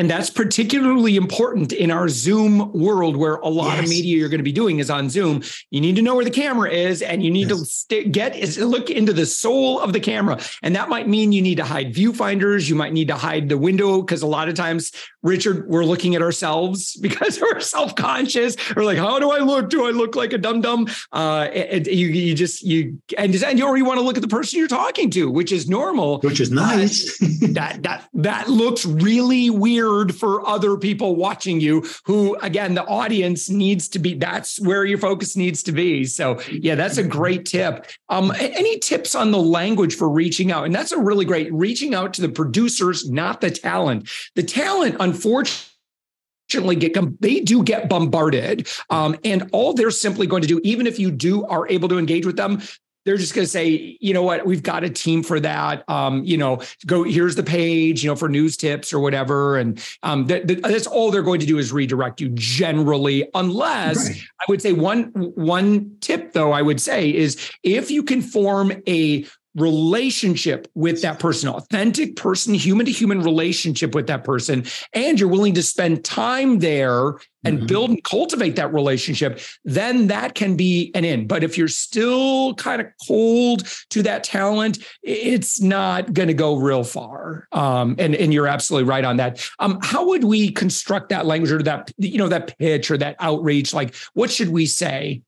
And 0.00 0.10
that's 0.10 0.28
particularly 0.28 1.14
important 1.14 1.72
in 1.72 1.92
our 1.92 2.08
Zoom 2.08 2.72
world 2.72 3.16
where 3.16 3.36
a 3.36 3.48
lot 3.48 3.76
yes. 3.76 3.84
of 3.84 3.88
media 3.88 4.16
you're 4.16 4.28
going 4.28 4.40
to 4.40 4.44
be 4.44 4.50
doing 4.50 4.80
is 4.80 4.90
on 4.90 5.08
Zoom. 5.08 5.44
You 5.70 5.80
need 5.80 5.94
to 5.94 6.02
know 6.02 6.16
where 6.16 6.24
the 6.24 6.32
camera 6.32 6.68
is 6.68 7.00
and 7.00 7.22
you 7.22 7.30
need 7.30 7.48
yes. 7.48 7.58
to 7.60 7.64
st- 7.64 8.12
get 8.12 8.36
is 8.36 8.58
look 8.58 8.90
into 8.90 9.12
the 9.12 9.24
soul 9.24 9.78
of 9.78 9.92
the 9.92 10.00
camera. 10.00 10.40
And 10.64 10.74
that 10.74 10.88
might 10.88 11.06
mean 11.06 11.30
you 11.30 11.42
need 11.42 11.58
to 11.58 11.64
hide 11.64 11.94
viewfinders, 11.94 12.68
you 12.68 12.74
might 12.74 12.92
need 12.92 13.06
to 13.06 13.14
hide 13.14 13.48
the 13.48 13.56
window 13.56 14.02
because 14.02 14.22
a 14.22 14.26
lot 14.26 14.48
of 14.48 14.56
times 14.56 14.90
Richard 15.22 15.68
we're 15.68 15.84
looking 15.84 16.16
at 16.16 16.22
ourselves 16.22 16.96
because 17.00 17.40
we're 17.40 17.60
self-conscious. 17.60 18.56
We're 18.74 18.84
like 18.84 18.98
how 18.98 19.20
do 19.20 19.30
I 19.30 19.38
look? 19.38 19.70
Do 19.70 19.86
I 19.86 19.90
look 19.90 20.16
like 20.16 20.32
a 20.32 20.38
dum 20.38 20.60
dum? 20.60 20.88
Uh 21.12 21.48
you 21.54 22.08
you 22.08 22.34
just 22.34 22.62
you 22.62 23.00
and, 23.16 23.32
and 23.32 23.58
you 23.60 23.64
already 23.64 23.82
want 23.82 24.00
to 24.00 24.04
look 24.04 24.16
at 24.16 24.22
the 24.22 24.28
person 24.28 24.58
you're 24.58 24.66
talking 24.66 25.08
to, 25.10 25.30
which 25.30 25.52
is 25.52 25.68
normal. 25.68 26.18
Which 26.20 26.40
is 26.40 26.50
nice. 26.50 27.16
that 27.52 27.84
that 27.84 28.08
that 28.14 28.48
looks 28.48 28.84
really 28.84 29.50
weird 29.50 29.83
weird 29.84 30.14
for 30.14 30.46
other 30.46 30.76
people 30.76 31.16
watching 31.16 31.60
you 31.60 31.84
who 32.04 32.36
again 32.40 32.74
the 32.74 32.84
audience 32.84 33.48
needs 33.50 33.88
to 33.88 33.98
be 33.98 34.14
that's 34.14 34.60
where 34.60 34.84
your 34.84 34.98
focus 34.98 35.36
needs 35.36 35.62
to 35.62 35.72
be. 35.72 36.04
So 36.04 36.40
yeah 36.50 36.74
that's 36.74 36.98
a 36.98 37.04
great 37.04 37.44
tip. 37.44 37.86
Um, 38.08 38.32
any 38.38 38.78
tips 38.78 39.14
on 39.14 39.30
the 39.30 39.38
language 39.38 39.96
for 39.96 40.08
reaching 40.08 40.52
out? 40.52 40.64
And 40.64 40.74
that's 40.74 40.92
a 40.92 40.98
really 40.98 41.24
great 41.24 41.52
reaching 41.52 41.94
out 41.94 42.14
to 42.14 42.22
the 42.22 42.28
producers 42.28 43.08
not 43.10 43.40
the 43.40 43.50
talent. 43.50 44.08
The 44.34 44.42
talent 44.42 44.96
unfortunately 45.00 46.76
get 46.76 47.20
they 47.20 47.40
do 47.40 47.62
get 47.62 47.88
bombarded 47.88 48.68
um, 48.90 49.16
and 49.24 49.48
all 49.52 49.74
they're 49.74 49.90
simply 49.90 50.26
going 50.26 50.42
to 50.42 50.48
do 50.48 50.60
even 50.64 50.86
if 50.86 50.98
you 50.98 51.10
do 51.10 51.44
are 51.46 51.68
able 51.68 51.88
to 51.88 51.98
engage 51.98 52.26
with 52.26 52.36
them 52.36 52.62
they're 53.04 53.16
just 53.16 53.34
going 53.34 53.44
to 53.44 53.50
say, 53.50 53.96
you 54.00 54.14
know 54.14 54.22
what, 54.22 54.46
we've 54.46 54.62
got 54.62 54.84
a 54.84 54.90
team 54.90 55.22
for 55.22 55.38
that. 55.40 55.88
Um, 55.88 56.24
you 56.24 56.36
know, 56.36 56.62
go 56.86 57.02
here's 57.04 57.36
the 57.36 57.42
page, 57.42 58.02
you 58.02 58.10
know, 58.10 58.16
for 58.16 58.28
news 58.28 58.56
tips 58.56 58.92
or 58.92 59.00
whatever, 59.00 59.56
and 59.56 59.82
um, 60.02 60.26
th- 60.26 60.46
th- 60.46 60.60
that's 60.60 60.86
all 60.86 61.10
they're 61.10 61.22
going 61.22 61.40
to 61.40 61.46
do 61.46 61.58
is 61.58 61.72
redirect 61.72 62.20
you 62.20 62.30
generally, 62.30 63.28
unless 63.34 64.08
right. 64.08 64.20
I 64.40 64.44
would 64.48 64.62
say 64.62 64.72
one 64.72 65.04
one 65.12 65.96
tip 66.00 66.32
though 66.32 66.52
I 66.52 66.62
would 66.62 66.80
say 66.80 67.14
is 67.14 67.50
if 67.62 67.90
you 67.90 68.02
can 68.02 68.22
form 68.22 68.72
a 68.86 69.26
relationship 69.54 70.68
with 70.74 71.02
that 71.02 71.18
person, 71.18 71.48
authentic 71.48 72.16
person, 72.16 72.54
human 72.54 72.86
to 72.86 72.92
human 72.92 73.22
relationship 73.22 73.94
with 73.94 74.06
that 74.08 74.24
person, 74.24 74.64
and 74.92 75.20
you're 75.20 75.28
willing 75.28 75.54
to 75.54 75.62
spend 75.62 76.04
time 76.04 76.58
there 76.58 77.14
and 77.44 77.58
mm-hmm. 77.58 77.66
build 77.66 77.90
and 77.90 78.02
cultivate 78.04 78.56
that 78.56 78.72
relationship, 78.72 79.38
then 79.64 80.08
that 80.08 80.34
can 80.34 80.56
be 80.56 80.90
an 80.94 81.04
in. 81.04 81.26
But 81.26 81.44
if 81.44 81.56
you're 81.58 81.68
still 81.68 82.54
kind 82.54 82.80
of 82.80 82.88
cold 83.06 83.68
to 83.90 84.02
that 84.02 84.24
talent, 84.24 84.78
it's 85.02 85.60
not 85.60 86.12
going 86.12 86.28
to 86.28 86.34
go 86.34 86.56
real 86.56 86.84
far. 86.84 87.46
Um, 87.52 87.96
and 87.98 88.14
and 88.14 88.32
you're 88.32 88.48
absolutely 88.48 88.88
right 88.88 89.04
on 89.04 89.18
that. 89.18 89.48
Um, 89.58 89.78
how 89.82 90.08
would 90.08 90.24
we 90.24 90.50
construct 90.50 91.10
that 91.10 91.26
language 91.26 91.52
or 91.52 91.62
that 91.62 91.92
you 91.98 92.18
know 92.18 92.28
that 92.28 92.56
pitch 92.58 92.90
or 92.90 92.98
that 92.98 93.16
outreach? 93.20 93.74
Like, 93.74 93.94
what 94.14 94.30
should 94.30 94.48
we 94.48 94.66
say? 94.66 95.22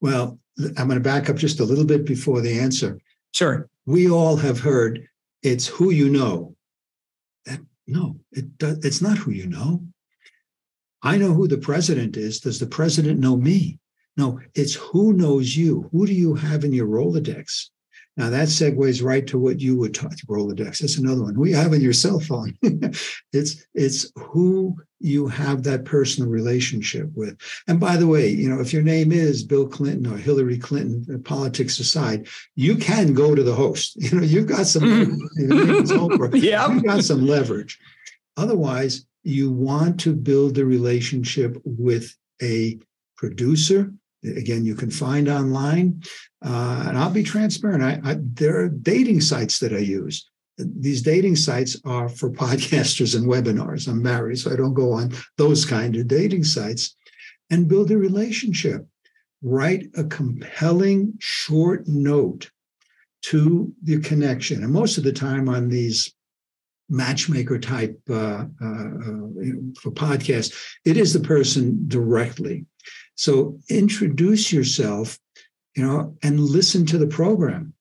Well, 0.00 0.38
I'm 0.76 0.88
going 0.88 0.90
to 0.90 1.00
back 1.00 1.30
up 1.30 1.36
just 1.36 1.60
a 1.60 1.64
little 1.64 1.84
bit 1.84 2.04
before 2.04 2.40
the 2.40 2.58
answer. 2.58 2.98
Sure. 3.32 3.68
We 3.86 4.08
all 4.10 4.36
have 4.36 4.60
heard 4.60 5.08
it's 5.42 5.66
who 5.66 5.90
you 5.90 6.08
know. 6.08 6.54
That, 7.46 7.60
no, 7.86 8.20
it 8.30 8.58
does, 8.58 8.84
it's 8.84 9.02
not 9.02 9.18
who 9.18 9.32
you 9.32 9.46
know. 9.46 9.82
I 11.02 11.16
know 11.16 11.32
who 11.32 11.48
the 11.48 11.58
president 11.58 12.16
is. 12.16 12.38
Does 12.40 12.60
the 12.60 12.66
president 12.66 13.18
know 13.18 13.36
me? 13.36 13.80
No, 14.16 14.40
it's 14.54 14.74
who 14.74 15.12
knows 15.12 15.56
you. 15.56 15.88
Who 15.90 16.06
do 16.06 16.12
you 16.12 16.34
have 16.34 16.64
in 16.64 16.72
your 16.72 16.86
Rolodex? 16.86 17.70
Now 18.16 18.28
that 18.30 18.48
segues 18.48 19.02
right 19.02 19.26
to 19.28 19.38
what 19.38 19.60
you 19.60 19.76
would 19.78 19.94
talk 19.94 20.14
to 20.16 20.26
Rolodex. 20.26 20.78
That's 20.78 20.98
another 20.98 21.22
one. 21.22 21.38
We 21.38 21.52
have 21.52 21.72
in 21.72 21.80
your 21.80 21.94
cell 21.94 22.20
phone. 22.20 22.56
it's 23.32 23.64
it's 23.74 24.12
who 24.16 24.76
you 25.00 25.26
have 25.26 25.62
that 25.62 25.84
personal 25.84 26.30
relationship 26.30 27.08
with. 27.14 27.36
And 27.66 27.80
by 27.80 27.96
the 27.96 28.06
way, 28.06 28.28
you 28.28 28.48
know, 28.48 28.60
if 28.60 28.72
your 28.72 28.82
name 28.82 29.12
is 29.12 29.42
Bill 29.42 29.66
Clinton 29.66 30.12
or 30.12 30.16
Hillary 30.16 30.58
Clinton, 30.58 31.06
uh, 31.14 31.18
politics 31.18 31.80
aside, 31.80 32.28
you 32.54 32.76
can 32.76 33.14
go 33.14 33.34
to 33.34 33.42
the 33.42 33.54
host. 33.54 33.96
You 34.02 34.18
know, 34.18 34.24
you've 34.24 34.46
got 34.46 34.66
some 34.66 34.82
mm. 34.82 36.32
yeah. 36.42 36.70
you've 36.70 36.84
got 36.84 37.02
some 37.04 37.26
leverage. 37.26 37.78
Otherwise, 38.36 39.06
you 39.22 39.50
want 39.50 40.00
to 40.00 40.12
build 40.12 40.58
a 40.58 40.64
relationship 40.66 41.56
with 41.64 42.14
a 42.42 42.78
producer 43.16 43.92
again 44.24 44.64
you 44.64 44.74
can 44.74 44.90
find 44.90 45.28
online 45.28 46.02
uh, 46.44 46.84
and 46.86 46.98
i'll 46.98 47.10
be 47.10 47.22
transparent 47.22 47.82
I, 47.82 48.10
I, 48.10 48.16
there 48.20 48.60
are 48.60 48.68
dating 48.68 49.20
sites 49.20 49.58
that 49.60 49.72
i 49.72 49.78
use. 49.78 50.28
These 50.58 51.02
dating 51.02 51.36
sites 51.36 51.80
are 51.84 52.08
for 52.08 52.30
podcasters 52.44 53.16
and 53.16 53.26
webinars. 53.26 53.88
I'm 53.88 54.02
married 54.02 54.38
so 54.38 54.52
i 54.52 54.56
don't 54.56 54.74
go 54.74 54.92
on 54.92 55.12
those 55.38 55.64
kind 55.64 55.96
of 55.96 56.08
dating 56.08 56.44
sites. 56.44 56.96
And 57.50 57.68
build 57.68 57.90
a 57.90 57.98
relationship. 57.98 58.86
Write 59.42 59.90
a 59.94 60.04
compelling 60.04 61.12
short 61.18 61.86
note 61.86 62.50
to 63.24 63.74
the 63.82 64.00
connection. 64.00 64.64
And 64.64 64.72
most 64.72 64.96
of 64.96 65.04
the 65.04 65.12
time 65.12 65.50
on 65.50 65.68
these 65.68 66.14
matchmaker 66.88 67.58
type 67.58 67.98
uh, 68.10 68.44
uh, 68.60 68.66
uh 68.66 69.22
for 69.80 69.90
podcasts 69.92 70.54
it 70.84 70.96
is 70.96 71.12
the 71.12 71.20
person 71.20 71.84
directly 71.88 72.66
so 73.14 73.58
introduce 73.68 74.52
yourself, 74.52 75.18
you 75.76 75.84
know, 75.84 76.16
and 76.22 76.40
listen 76.40 76.86
to 76.86 76.98
the 76.98 77.06
program. 77.06 77.74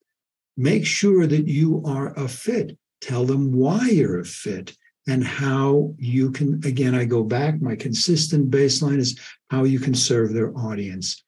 Make 0.57 0.85
sure 0.85 1.27
that 1.27 1.47
you 1.47 1.81
are 1.85 2.13
a 2.13 2.27
fit. 2.27 2.77
Tell 3.01 3.25
them 3.25 3.51
why 3.51 3.87
you're 3.87 4.19
a 4.19 4.25
fit 4.25 4.75
and 5.07 5.23
how 5.23 5.95
you 5.97 6.31
can, 6.31 6.61
again, 6.65 6.93
I 6.93 7.05
go 7.05 7.23
back, 7.23 7.61
my 7.61 7.75
consistent 7.75 8.51
baseline 8.51 8.99
is 8.99 9.19
how 9.49 9.63
you 9.63 9.79
can 9.79 9.95
serve 9.95 10.33
their 10.33 10.55
audience. 10.57 11.23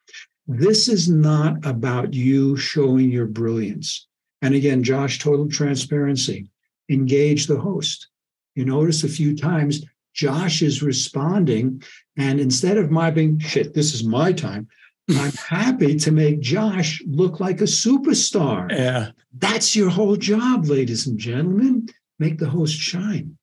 This 0.48 0.88
is 0.88 1.10
not 1.10 1.66
about 1.66 2.14
you 2.14 2.56
showing 2.58 3.10
your 3.10 3.26
brilliance. 3.26 4.08
And 4.42 4.54
again, 4.54 4.84
Josh, 4.84 5.20
total 5.20 5.48
transparency. 5.48 6.50
Engage 6.90 7.48
the 7.48 7.60
host. 7.60 8.10
You 8.56 8.66
notice 8.66 9.04
a 9.04 9.10
few 9.10 9.36
times 9.36 9.84
Josh 10.14 10.62
is 10.62 10.84
responding 10.84 11.82
and 12.18 12.40
instead 12.40 12.78
of 12.78 12.92
my 12.92 13.12
being, 13.12 13.40
shit, 13.40 13.74
this 13.74 13.94
is 13.94 14.04
my 14.04 14.34
time, 14.34 14.68
I'm 15.10 15.32
happy 15.50 15.96
to 15.98 16.12
make 16.12 16.40
Josh 16.40 17.02
look 17.06 17.40
like 17.40 17.62
a 17.62 17.66
superstar. 17.66 18.72
Yeah. 18.72 19.12
That's 19.38 19.76
your 19.76 19.90
whole 19.90 20.16
job, 20.16 20.66
ladies 20.66 21.08
and 21.08 21.18
gentlemen. 21.18 21.90
Make 22.20 22.38
the 22.38 22.50
host 22.50 22.76
shine. 22.76 23.38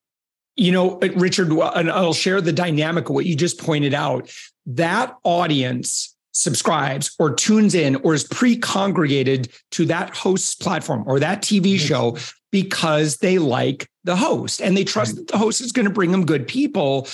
You 0.57 0.73
know, 0.73 0.99
Richard, 0.99 1.51
and 1.51 1.91
I'll 1.91 2.13
share 2.13 2.41
the 2.41 2.53
dynamic 2.53 3.09
of 3.09 3.15
what 3.15 3.27
you 3.27 3.35
just 3.35 3.59
pointed 3.59 3.95
out. 3.95 4.31
That 4.67 5.17
audience 5.25 6.15
subscribes 6.41 7.15
or 7.19 7.35
tunes 7.35 7.75
in 7.75 7.97
or 7.97 8.15
is 8.15 8.25
pre-congregated 8.25 9.53
to 9.73 9.85
that 9.87 10.15
host's 10.15 10.55
platform 10.55 11.05
or 11.07 11.21
that 11.21 11.43
TV 11.43 11.79
show 11.79 12.17
because 12.51 13.19
they 13.19 13.39
like 13.39 13.89
the 14.05 14.17
host 14.17 14.61
and 14.61 14.77
they 14.77 14.83
trust 14.83 15.17
that 15.17 15.29
the 15.29 15.39
host 15.39 15.61
is 15.61 15.73
going 15.73 15.87
to 15.87 15.93
bring 15.93 16.11
them 16.11 16.25
good 16.25 16.49
people. 16.49 17.07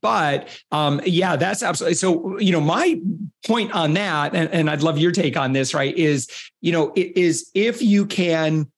But 0.00 0.48
um, 0.70 1.00
yeah, 1.06 1.36
that's 1.36 1.62
absolutely 1.62 1.94
so. 1.94 2.38
You 2.38 2.52
know, 2.52 2.60
my 2.60 3.00
point 3.46 3.72
on 3.72 3.94
that, 3.94 4.34
and, 4.34 4.50
and 4.50 4.68
I'd 4.68 4.82
love 4.82 4.98
your 4.98 5.12
take 5.12 5.36
on 5.36 5.52
this, 5.52 5.72
right? 5.72 5.96
Is 5.96 6.28
you 6.60 6.72
know, 6.72 6.92
is 6.96 7.50
if 7.54 7.80
you 7.80 8.06
can 8.06 8.70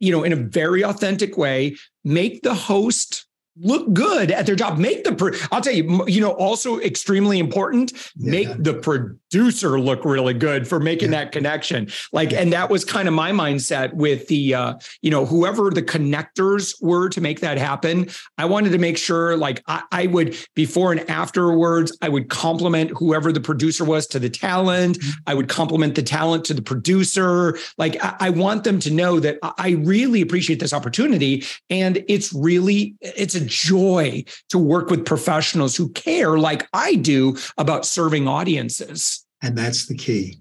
you 0.00 0.12
know, 0.12 0.22
in 0.22 0.32
a 0.32 0.36
very 0.36 0.84
authentic 0.84 1.36
way, 1.36 1.76
make 2.04 2.42
the 2.42 2.54
host 2.54 3.26
look 3.60 3.92
good 3.92 4.30
at 4.30 4.46
their 4.46 4.54
job. 4.54 4.78
Make 4.78 5.04
the, 5.04 5.14
pro- 5.14 5.32
I'll 5.50 5.60
tell 5.60 5.72
you, 5.72 6.06
you 6.06 6.20
know, 6.20 6.32
also 6.32 6.78
extremely 6.80 7.38
important, 7.38 7.92
yeah. 8.16 8.30
make 8.30 8.62
the 8.62 8.74
producer 8.74 9.80
look 9.80 10.04
really 10.04 10.34
good 10.34 10.66
for 10.68 10.78
making 10.78 11.12
yeah. 11.12 11.24
that 11.24 11.32
connection. 11.32 11.88
Like, 12.12 12.32
and 12.32 12.52
that 12.52 12.70
was 12.70 12.84
kind 12.84 13.08
of 13.08 13.14
my 13.14 13.32
mindset 13.32 13.92
with 13.94 14.28
the, 14.28 14.54
uh, 14.54 14.74
you 15.02 15.10
know, 15.10 15.26
whoever 15.26 15.70
the 15.70 15.82
connectors 15.82 16.74
were 16.80 17.08
to 17.08 17.20
make 17.20 17.40
that 17.40 17.58
happen. 17.58 18.08
I 18.36 18.44
wanted 18.44 18.70
to 18.70 18.78
make 18.78 18.96
sure, 18.96 19.36
like, 19.36 19.62
I, 19.66 19.82
I 19.90 20.06
would 20.06 20.36
before 20.54 20.92
and 20.92 21.08
afterwards, 21.10 21.96
I 22.00 22.08
would 22.08 22.28
compliment 22.28 22.92
whoever 22.96 23.32
the 23.32 23.40
producer 23.40 23.84
was 23.84 24.06
to 24.08 24.18
the 24.18 24.30
talent. 24.30 24.98
Mm-hmm. 24.98 25.10
I 25.26 25.34
would 25.34 25.48
compliment 25.48 25.94
the 25.94 26.02
talent 26.02 26.44
to 26.46 26.54
the 26.54 26.62
producer. 26.62 27.58
Like, 27.76 28.02
I, 28.02 28.16
I 28.20 28.30
want 28.30 28.64
them 28.64 28.78
to 28.80 28.90
know 28.90 29.20
that 29.20 29.38
I 29.42 29.70
really 29.70 30.20
appreciate 30.20 30.60
this 30.60 30.72
opportunity, 30.72 31.44
and 31.70 32.04
it's 32.08 32.32
really, 32.32 32.94
it's 33.00 33.34
a 33.34 33.47
joy 33.48 34.24
to 34.50 34.58
work 34.58 34.90
with 34.90 35.04
professionals 35.04 35.76
who 35.76 35.88
care, 35.90 36.38
like 36.38 36.68
I 36.72 36.94
do, 36.94 37.36
about 37.56 37.86
serving 37.86 38.28
audiences. 38.28 39.24
And 39.42 39.56
that's 39.56 39.86
the 39.86 39.96
key. 39.96 40.40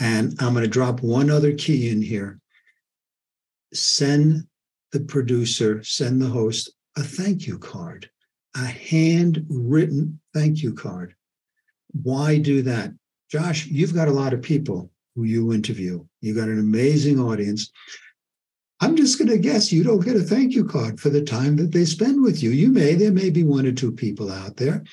And 0.00 0.34
I'm 0.40 0.52
going 0.52 0.64
to 0.64 0.70
drop 0.70 1.02
one 1.02 1.30
other 1.30 1.54
key 1.54 1.90
in 1.90 2.02
here. 2.02 2.40
Send 3.72 4.46
the 4.92 5.00
producer, 5.00 5.82
send 5.82 6.22
the 6.22 6.28
host 6.28 6.70
a 6.96 7.02
thank 7.02 7.46
you 7.46 7.58
card, 7.58 8.10
a 8.56 8.64
handwritten 8.64 10.20
thank 10.34 10.62
you 10.62 10.72
card. 10.72 11.14
Why 12.02 12.38
do 12.38 12.62
that? 12.62 12.92
Josh, 13.30 13.66
you've 13.66 13.94
got 13.94 14.08
a 14.08 14.12
lot 14.12 14.32
of 14.32 14.42
people 14.42 14.90
who 15.14 15.24
you 15.24 15.52
interview. 15.52 16.04
You've 16.20 16.36
got 16.36 16.48
an 16.48 16.58
amazing 16.58 17.20
audience. 17.20 17.70
I'm 18.80 18.96
just 18.96 19.18
going 19.18 19.28
to 19.28 19.38
guess 19.38 19.72
you 19.72 19.82
don't 19.82 20.04
get 20.04 20.16
a 20.16 20.22
thank 20.22 20.54
you 20.54 20.64
card 20.64 21.00
for 21.00 21.10
the 21.10 21.22
time 21.22 21.56
that 21.56 21.72
they 21.72 21.84
spend 21.84 22.22
with 22.22 22.42
you. 22.42 22.50
You 22.50 22.70
may, 22.70 22.94
there 22.94 23.12
may 23.12 23.30
be 23.30 23.42
one 23.42 23.66
or 23.66 23.72
two 23.72 23.90
people 23.90 24.30
out 24.30 24.56
there. 24.56 24.84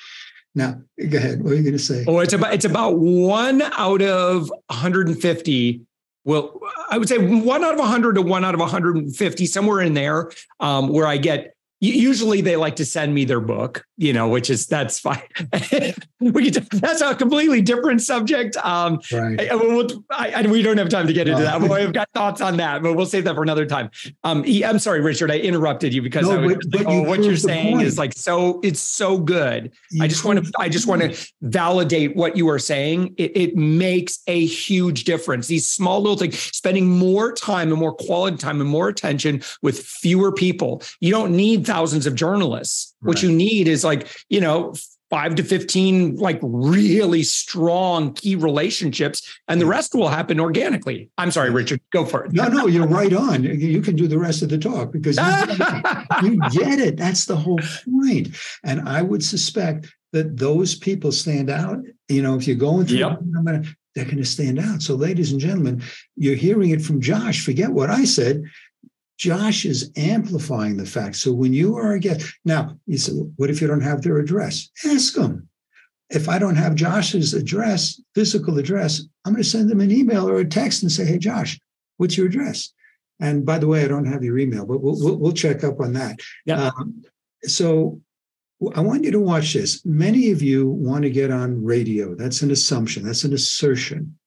Now, 0.54 0.80
go 1.08 1.18
ahead. 1.18 1.42
What 1.42 1.52
are 1.52 1.56
you 1.56 1.62
going 1.62 1.74
to 1.74 1.78
say? 1.78 2.04
Oh, 2.08 2.18
it's 2.20 2.32
about 2.32 2.54
it's 2.54 2.64
about 2.64 2.98
one 2.98 3.62
out 3.62 4.02
of 4.02 4.50
150. 4.68 5.80
Well, 6.24 6.60
I 6.90 6.98
would 6.98 7.08
say 7.08 7.18
one 7.18 7.62
out 7.62 7.74
of 7.74 7.78
100 7.78 8.14
to 8.14 8.22
one 8.22 8.44
out 8.44 8.54
of 8.54 8.60
150, 8.60 9.46
somewhere 9.46 9.82
in 9.82 9.94
there, 9.94 10.32
um, 10.58 10.88
where 10.88 11.06
I 11.06 11.18
get 11.18 11.56
usually 11.80 12.40
they 12.40 12.56
like 12.56 12.76
to 12.76 12.84
send 12.84 13.14
me 13.14 13.24
their 13.24 13.40
book 13.40 13.84
you 13.98 14.12
know 14.12 14.28
which 14.28 14.48
is 14.48 14.66
that's 14.66 14.98
fine 14.98 15.20
we 16.20 16.50
can, 16.50 16.66
that's 16.72 17.00
a 17.00 17.14
completely 17.14 17.60
different 17.60 18.00
subject 18.00 18.56
um 18.58 19.00
right. 19.12 19.50
I, 19.50 19.54
we'll, 19.54 19.88
I, 20.10 20.46
we 20.46 20.62
don't 20.62 20.78
have 20.78 20.88
time 20.88 21.06
to 21.06 21.12
get 21.12 21.28
into 21.28 21.42
that 21.42 21.60
but 21.60 21.70
i've 21.70 21.92
got 21.92 22.08
thoughts 22.14 22.40
on 22.40 22.56
that 22.58 22.82
but 22.82 22.94
we'll 22.94 23.06
save 23.06 23.24
that 23.24 23.34
for 23.34 23.42
another 23.42 23.66
time 23.66 23.90
um 24.24 24.44
i'm 24.64 24.78
sorry 24.78 25.00
richard 25.00 25.30
i 25.30 25.38
interrupted 25.38 25.92
you 25.92 26.02
because 26.02 26.28
no, 26.28 26.40
was, 26.40 26.54
but, 26.54 26.84
but 26.84 26.86
oh, 26.86 27.00
you 27.00 27.02
what 27.02 27.22
you're 27.22 27.36
saying 27.36 27.76
point. 27.76 27.86
is 27.86 27.98
like 27.98 28.12
so 28.14 28.60
it's 28.62 28.80
so 28.80 29.18
good 29.18 29.72
you 29.90 30.02
i 30.02 30.08
just 30.08 30.24
want 30.24 30.44
to 30.44 30.52
i 30.58 30.68
just 30.68 30.86
want 30.86 31.02
to 31.02 31.32
validate 31.42 32.16
what 32.16 32.36
you 32.36 32.48
are 32.48 32.58
saying 32.58 33.14
it, 33.16 33.36
it 33.36 33.56
makes 33.56 34.20
a 34.26 34.46
huge 34.46 35.04
difference 35.04 35.46
these 35.46 35.68
small 35.68 36.00
little 36.00 36.16
things 36.16 36.38
spending 36.38 36.88
more 36.88 37.32
time 37.32 37.70
and 37.70 37.78
more 37.78 37.92
quality 37.92 38.36
time 38.36 38.60
and 38.60 38.70
more 38.70 38.88
attention 38.88 39.42
with 39.62 39.80
fewer 39.80 40.32
people 40.32 40.82
you 41.00 41.10
don't 41.10 41.36
need 41.36 41.66
thousands 41.66 42.06
of 42.06 42.14
journalists. 42.14 42.94
Right. 43.00 43.08
What 43.08 43.22
you 43.22 43.30
need 43.30 43.68
is 43.68 43.84
like, 43.84 44.08
you 44.28 44.40
know, 44.40 44.74
five 45.10 45.36
to 45.36 45.44
15 45.44 46.16
like 46.16 46.38
really 46.42 47.22
strong 47.22 48.12
key 48.14 48.34
relationships 48.34 49.38
and 49.46 49.60
the 49.60 49.66
rest 49.66 49.94
will 49.94 50.08
happen 50.08 50.40
organically. 50.40 51.10
I'm 51.16 51.30
sorry 51.30 51.50
richard 51.50 51.80
go 51.92 52.04
for 52.04 52.24
it. 52.24 52.32
No 52.32 52.48
no 52.48 52.66
you're 52.66 52.86
right 52.86 53.12
on. 53.12 53.44
You 53.44 53.80
can 53.82 53.96
do 53.96 54.08
the 54.08 54.18
rest 54.18 54.42
of 54.42 54.48
the 54.48 54.58
talk 54.58 54.92
because 54.92 55.16
you, 55.16 55.56
get 55.56 56.22
you 56.22 56.38
get 56.50 56.78
it. 56.80 56.96
That's 56.96 57.26
the 57.26 57.36
whole 57.36 57.60
point. 57.84 58.36
and 58.64 58.88
i 58.88 59.02
would 59.02 59.22
suspect 59.22 59.92
that 60.12 60.36
those 60.36 60.74
people 60.74 61.12
stand 61.12 61.50
out. 61.50 61.78
You 62.08 62.22
know 62.22 62.36
if 62.36 62.46
you're 62.46 62.56
going 62.56 62.86
through 62.86 62.98
yep. 62.98 63.20
they're 63.94 64.04
going 64.04 64.16
to 64.18 64.24
stand 64.24 64.58
out. 64.58 64.82
So 64.82 64.94
ladies 64.94 65.30
and 65.30 65.40
gentlemen 65.40 65.82
you're 66.16 66.36
hearing 66.36 66.70
it 66.70 66.82
from 66.82 67.00
josh. 67.00 67.44
Forget 67.44 67.70
what 67.70 67.90
i 67.90 68.04
said 68.04 68.42
Josh 69.18 69.64
is 69.64 69.90
amplifying 69.96 70.76
the 70.76 70.86
fact. 70.86 71.16
So 71.16 71.32
when 71.32 71.52
you 71.52 71.76
are 71.76 71.92
a 71.92 72.00
guest, 72.00 72.34
now 72.44 72.76
you 72.86 72.98
say, 72.98 73.12
what 73.12 73.50
if 73.50 73.60
you 73.60 73.66
don't 73.66 73.80
have 73.80 74.02
their 74.02 74.18
address? 74.18 74.68
Ask 74.84 75.14
them. 75.14 75.48
If 76.10 76.28
I 76.28 76.38
don't 76.38 76.56
have 76.56 76.74
Josh's 76.74 77.34
address, 77.34 78.00
physical 78.14 78.58
address, 78.58 79.02
I'm 79.24 79.32
going 79.32 79.42
to 79.42 79.48
send 79.48 79.70
them 79.70 79.80
an 79.80 79.90
email 79.90 80.28
or 80.28 80.38
a 80.38 80.44
text 80.44 80.82
and 80.82 80.92
say, 80.92 81.04
hey, 81.04 81.18
Josh, 81.18 81.58
what's 81.96 82.16
your 82.16 82.26
address? 82.26 82.72
And 83.18 83.46
by 83.46 83.58
the 83.58 83.66
way, 83.66 83.84
I 83.84 83.88
don't 83.88 84.06
have 84.06 84.22
your 84.22 84.38
email, 84.38 84.66
but 84.66 84.82
we'll, 84.82 84.96
we'll, 84.98 85.16
we'll 85.16 85.32
check 85.32 85.64
up 85.64 85.80
on 85.80 85.94
that. 85.94 86.20
Yeah. 86.44 86.70
Um, 86.78 87.02
so 87.42 88.00
I 88.74 88.80
want 88.80 89.04
you 89.04 89.10
to 89.12 89.20
watch 89.20 89.54
this. 89.54 89.84
Many 89.84 90.30
of 90.30 90.42
you 90.42 90.68
want 90.68 91.02
to 91.02 91.10
get 91.10 91.30
on 91.30 91.64
radio. 91.64 92.14
That's 92.14 92.42
an 92.42 92.50
assumption, 92.50 93.04
that's 93.04 93.24
an 93.24 93.32
assertion. 93.32 94.18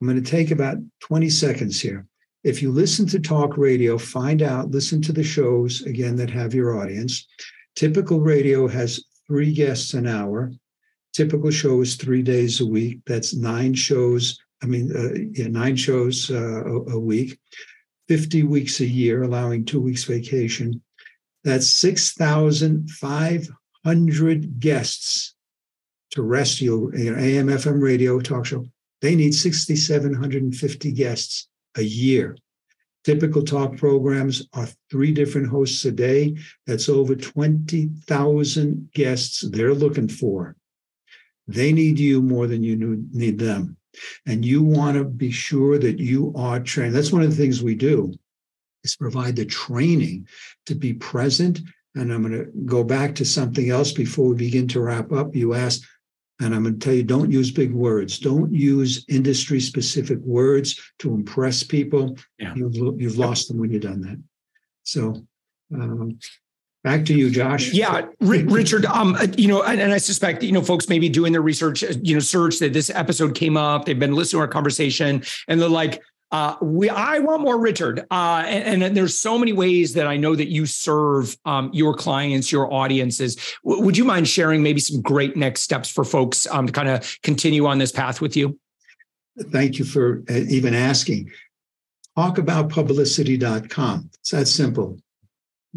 I'm 0.00 0.08
going 0.08 0.22
to 0.22 0.30
take 0.30 0.50
about 0.50 0.78
20 1.00 1.30
seconds 1.30 1.80
here 1.80 2.06
if 2.44 2.60
you 2.60 2.70
listen 2.70 3.06
to 3.06 3.18
talk 3.18 3.56
radio, 3.56 3.96
find 3.96 4.42
out, 4.42 4.70
listen 4.70 5.00
to 5.02 5.12
the 5.12 5.24
shows 5.24 5.80
again 5.82 6.16
that 6.16 6.30
have 6.30 6.52
your 6.52 6.78
audience. 6.78 7.26
Typical 7.74 8.20
radio 8.20 8.68
has 8.68 9.02
three 9.26 9.52
guests 9.52 9.94
an 9.94 10.06
hour. 10.06 10.52
Typical 11.14 11.50
show 11.50 11.80
is 11.80 11.96
three 11.96 12.22
days 12.22 12.60
a 12.60 12.66
week. 12.66 12.98
That's 13.06 13.34
nine 13.34 13.72
shows. 13.72 14.38
I 14.62 14.66
mean, 14.66 14.94
uh, 14.94 15.14
yeah, 15.32 15.48
nine 15.48 15.76
shows 15.76 16.30
uh, 16.30 16.64
a, 16.64 16.92
a 16.92 17.00
week, 17.00 17.38
50 18.08 18.42
weeks 18.42 18.80
a 18.80 18.86
year, 18.86 19.22
allowing 19.22 19.64
two 19.64 19.80
weeks 19.80 20.04
vacation. 20.04 20.82
That's 21.44 21.70
6,500 21.70 24.60
guests 24.60 25.34
terrestrial, 26.10 26.94
you 26.96 27.10
know, 27.10 27.18
AM, 27.18 27.48
FM 27.48 27.82
radio 27.82 28.20
talk 28.20 28.44
show. 28.46 28.64
They 29.00 29.16
need 29.16 29.32
6,750 29.32 30.92
guests 30.92 31.48
a 31.76 31.82
year. 31.82 32.36
Typical 33.04 33.42
talk 33.42 33.76
programs 33.76 34.48
are 34.54 34.68
three 34.90 35.12
different 35.12 35.48
hosts 35.48 35.84
a 35.84 35.92
day. 35.92 36.36
That's 36.66 36.88
over 36.88 37.14
20,000 37.14 38.90
guests 38.94 39.40
they're 39.42 39.74
looking 39.74 40.08
for. 40.08 40.56
They 41.46 41.72
need 41.72 41.98
you 41.98 42.22
more 42.22 42.46
than 42.46 42.62
you 42.62 43.04
need 43.12 43.38
them. 43.38 43.76
And 44.26 44.44
you 44.44 44.62
want 44.62 44.96
to 44.96 45.04
be 45.04 45.30
sure 45.30 45.78
that 45.78 45.98
you 45.98 46.32
are 46.34 46.58
trained. 46.60 46.94
That's 46.94 47.12
one 47.12 47.22
of 47.22 47.30
the 47.30 47.36
things 47.36 47.62
we 47.62 47.74
do 47.74 48.14
is 48.82 48.96
provide 48.96 49.36
the 49.36 49.44
training 49.44 50.26
to 50.66 50.74
be 50.74 50.94
present. 50.94 51.60
And 51.94 52.12
I'm 52.12 52.22
going 52.22 52.32
to 52.32 52.50
go 52.64 52.82
back 52.82 53.14
to 53.16 53.24
something 53.24 53.70
else 53.70 53.92
before 53.92 54.28
we 54.30 54.36
begin 54.36 54.66
to 54.68 54.80
wrap 54.80 55.12
up. 55.12 55.36
You 55.36 55.54
asked, 55.54 55.86
and 56.40 56.54
I'm 56.54 56.64
going 56.64 56.78
to 56.78 56.84
tell 56.84 56.94
you 56.94 57.04
don't 57.04 57.30
use 57.30 57.50
big 57.50 57.72
words. 57.72 58.18
Don't 58.18 58.52
use 58.52 59.04
industry 59.08 59.60
specific 59.60 60.18
words 60.20 60.80
to 60.98 61.14
impress 61.14 61.62
people. 61.62 62.18
Yeah. 62.38 62.54
You've, 62.56 63.00
you've 63.00 63.18
lost 63.18 63.48
them 63.48 63.58
when 63.58 63.70
you've 63.70 63.82
done 63.82 64.00
that. 64.02 64.20
So, 64.82 65.26
um, 65.72 66.18
back 66.82 67.04
to 67.06 67.14
you, 67.14 67.30
Josh. 67.30 67.72
Yeah, 67.72 68.06
Richard. 68.20 68.84
Um, 68.84 69.16
you 69.36 69.48
know, 69.48 69.62
and, 69.62 69.80
and, 69.80 69.92
I 69.92 69.98
suspect 69.98 70.42
you 70.42 70.52
know 70.52 70.62
folks 70.62 70.88
maybe 70.88 71.08
doing 71.08 71.32
their 71.32 71.40
research, 71.40 71.82
you 72.02 72.14
know, 72.14 72.20
search 72.20 72.58
that 72.58 72.72
this 72.72 72.90
episode 72.90 73.34
came 73.34 73.56
up. 73.56 73.86
They've 73.86 73.98
been 73.98 74.14
listening 74.14 74.38
to 74.38 74.42
our 74.42 74.48
conversation, 74.48 75.22
and 75.48 75.60
they're 75.60 75.68
like, 75.68 76.02
uh, 76.34 76.56
we 76.60 76.90
I 76.90 77.20
want 77.20 77.42
more 77.42 77.60
Richard. 77.60 78.04
Uh, 78.10 78.42
and, 78.44 78.82
and, 78.82 78.96
there's 78.96 79.16
so 79.16 79.38
many 79.38 79.52
ways 79.52 79.92
that 79.92 80.08
I 80.08 80.16
know 80.16 80.34
that 80.34 80.48
you 80.48 80.66
serve 80.66 81.36
um, 81.44 81.70
your 81.72 81.94
clients, 81.94 82.50
your 82.50 82.72
audiences. 82.74 83.36
W- 83.64 83.84
would 83.84 83.96
you 83.96 84.04
mind 84.04 84.26
sharing 84.26 84.60
maybe 84.60 84.80
some 84.80 85.00
great 85.00 85.36
next 85.36 85.62
steps 85.62 85.88
for 85.88 86.02
folks 86.02 86.44
um, 86.48 86.66
to 86.66 86.72
kind 86.72 86.88
of 86.88 87.18
continue 87.22 87.66
on 87.66 87.78
this 87.78 87.92
path 87.92 88.20
with 88.20 88.36
you? 88.36 88.58
Thank 89.52 89.78
you 89.78 89.84
for 89.84 90.24
uh, 90.28 90.40
even 90.48 90.74
asking. 90.74 91.30
Talkaboutpublicity.com. 92.18 94.10
It's 94.14 94.30
that 94.30 94.48
simple. 94.48 94.98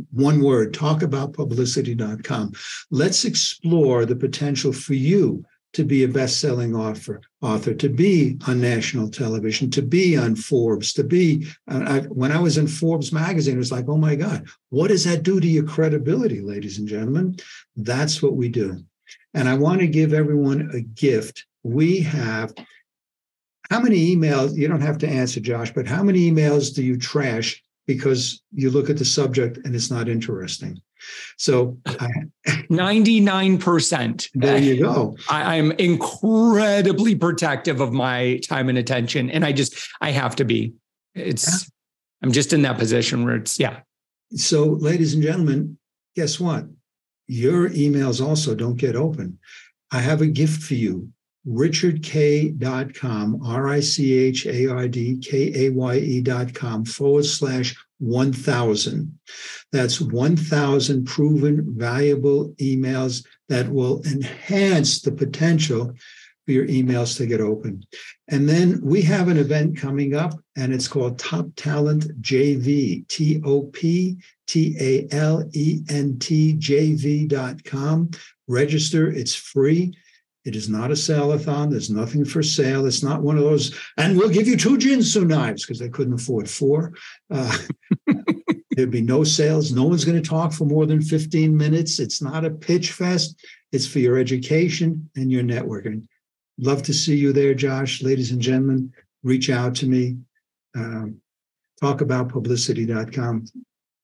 One 0.09 0.41
word, 0.41 0.73
talkaboutpublicity.com. 0.73 2.53
Let's 2.89 3.25
explore 3.25 4.07
the 4.07 4.15
potential 4.15 4.73
for 4.73 4.95
you 4.95 5.45
to 5.77 5.83
be 5.83 6.03
a 6.03 6.07
best-selling 6.07 6.75
author, 6.75 7.21
author, 7.43 7.71
to 7.71 7.87
be 7.87 8.35
on 8.47 8.59
national 8.59 9.07
television, 9.07 9.69
to 9.69 9.83
be 9.83 10.17
on 10.17 10.35
Forbes, 10.35 10.91
to 10.91 11.03
be. 11.03 11.45
Uh, 11.69 11.83
I, 11.85 11.99
when 12.07 12.31
I 12.31 12.39
was 12.39 12.57
in 12.57 12.67
Forbes 12.67 13.13
magazine, 13.13 13.53
it 13.53 13.59
was 13.59 13.71
like, 13.71 13.87
oh 13.87 13.97
my 13.97 14.15
God, 14.15 14.47
what 14.69 14.87
does 14.87 15.03
that 15.03 15.21
do 15.21 15.39
to 15.39 15.47
your 15.47 15.65
credibility, 15.65 16.41
ladies 16.41 16.79
and 16.79 16.87
gentlemen? 16.87 17.37
That's 17.75 18.23
what 18.23 18.35
we 18.35 18.49
do. 18.49 18.83
And 19.35 19.47
I 19.47 19.53
want 19.53 19.81
to 19.81 19.87
give 19.87 20.13
everyone 20.13 20.71
a 20.73 20.81
gift. 20.81 21.45
We 21.61 21.99
have 21.99 22.55
how 23.69 23.79
many 23.79 24.15
emails? 24.15 24.57
You 24.57 24.67
don't 24.67 24.81
have 24.81 24.97
to 24.99 25.07
answer, 25.07 25.39
Josh, 25.39 25.71
but 25.71 25.85
how 25.85 26.01
many 26.01 26.31
emails 26.31 26.73
do 26.73 26.83
you 26.83 26.97
trash 26.97 27.61
because 27.85 28.41
you 28.51 28.71
look 28.71 28.89
at 28.89 28.97
the 28.97 29.05
subject 29.05 29.59
and 29.63 29.75
it's 29.75 29.91
not 29.91 30.09
interesting? 30.09 30.81
So 31.37 31.77
99%. 32.47 34.29
There 34.33 34.57
you 34.57 34.79
go. 34.81 35.17
I, 35.29 35.57
I'm 35.57 35.71
incredibly 35.73 37.15
protective 37.15 37.81
of 37.81 37.93
my 37.93 38.39
time 38.47 38.69
and 38.69 38.77
attention. 38.77 39.29
And 39.29 39.45
I 39.45 39.51
just, 39.51 39.75
I 40.01 40.11
have 40.11 40.35
to 40.37 40.45
be. 40.45 40.73
It's 41.15 41.69
I'm 42.21 42.31
just 42.31 42.53
in 42.53 42.61
that 42.63 42.77
position 42.77 43.25
where 43.25 43.35
it's, 43.35 43.59
yeah. 43.59 43.79
So, 44.35 44.65
ladies 44.65 45.13
and 45.13 45.23
gentlemen, 45.23 45.77
guess 46.15 46.39
what? 46.39 46.65
Your 47.27 47.69
emails 47.69 48.25
also 48.25 48.55
don't 48.55 48.77
get 48.77 48.95
open. 48.95 49.39
I 49.91 49.99
have 49.99 50.21
a 50.21 50.27
gift 50.27 50.61
for 50.63 50.73
you 50.73 51.11
richardkaye.com, 51.47 53.41
R 53.45 53.67
I 53.69 53.79
C 53.79 54.13
H 54.17 54.45
A 54.45 54.67
R 54.67 54.87
D 54.87 55.17
K 55.17 55.67
A 55.67 55.69
Y 55.69 55.95
E.com 55.95 56.85
forward 56.85 57.25
slash 57.25 57.75
1000. 57.99 59.17
That's 59.71 59.99
1000 60.01 61.05
proven 61.05 61.77
valuable 61.77 62.49
emails 62.59 63.25
that 63.49 63.69
will 63.69 64.03
enhance 64.03 65.01
the 65.01 65.11
potential 65.11 65.93
for 66.45 66.51
your 66.51 66.67
emails 66.67 67.17
to 67.17 67.25
get 67.25 67.41
open. 67.41 67.83
And 68.29 68.47
then 68.47 68.79
we 68.81 69.01
have 69.03 69.27
an 69.27 69.37
event 69.37 69.77
coming 69.77 70.15
up, 70.15 70.33
and 70.55 70.73
it's 70.73 70.87
called 70.87 71.19
Top 71.19 71.47
Talent 71.55 72.21
JV, 72.21 73.07
T 73.07 73.41
O 73.43 73.63
P 73.63 74.17
T 74.47 74.75
A 74.79 75.07
L 75.13 75.43
E 75.53 75.81
N 75.89 76.17
T 76.19 76.53
J 76.53 76.93
V.com. 76.93 78.11
Register, 78.47 79.11
it's 79.11 79.35
free. 79.35 79.93
It 80.47 80.55
is 80.55 80.69
not 80.69 80.91
a 80.91 80.95
sale-a-thon. 80.95 81.71
There's 81.71 81.89
nothing 81.89 82.23
for 82.23 82.41
sale. 82.41 82.85
It's 82.85 83.03
not 83.03 83.21
one 83.21 83.37
of 83.37 83.43
those, 83.43 83.77
and 83.97 84.17
we'll 84.17 84.29
give 84.29 84.47
you 84.47 84.55
two 84.55 84.77
Ginsu 84.77 85.27
knives 85.27 85.65
because 85.65 85.77
they 85.77 85.89
couldn't 85.89 86.13
afford 86.13 86.49
four. 86.49 86.93
Uh, 87.29 87.57
there'd 88.71 88.89
be 88.89 89.01
no 89.01 89.25
sales. 89.25 89.73
No 89.73 89.83
one's 89.83 90.05
going 90.05 90.21
to 90.21 90.27
talk 90.27 90.53
for 90.53 90.63
more 90.63 90.85
than 90.85 91.01
15 91.01 91.55
minutes. 91.55 91.99
It's 91.99 92.21
not 92.21 92.45
a 92.45 92.49
pitch 92.49 92.93
fest. 92.93 93.43
It's 93.73 93.85
for 93.85 93.99
your 93.99 94.17
education 94.17 95.09
and 95.17 95.29
your 95.29 95.43
networking. 95.43 96.07
Love 96.57 96.81
to 96.83 96.93
see 96.93 97.17
you 97.17 97.33
there, 97.33 97.53
Josh. 97.53 98.01
Ladies 98.01 98.31
and 98.31 98.41
gentlemen, 98.41 98.93
reach 99.23 99.49
out 99.49 99.75
to 99.75 99.85
me. 99.85 100.15
Um, 100.77 101.17
talkaboutpublicity.com. 101.83 103.47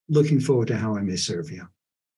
Looking 0.10 0.42
forward 0.42 0.68
to 0.68 0.76
how 0.76 0.98
I 0.98 1.04
may 1.04 1.16
serve 1.16 1.52
you. 1.52 1.70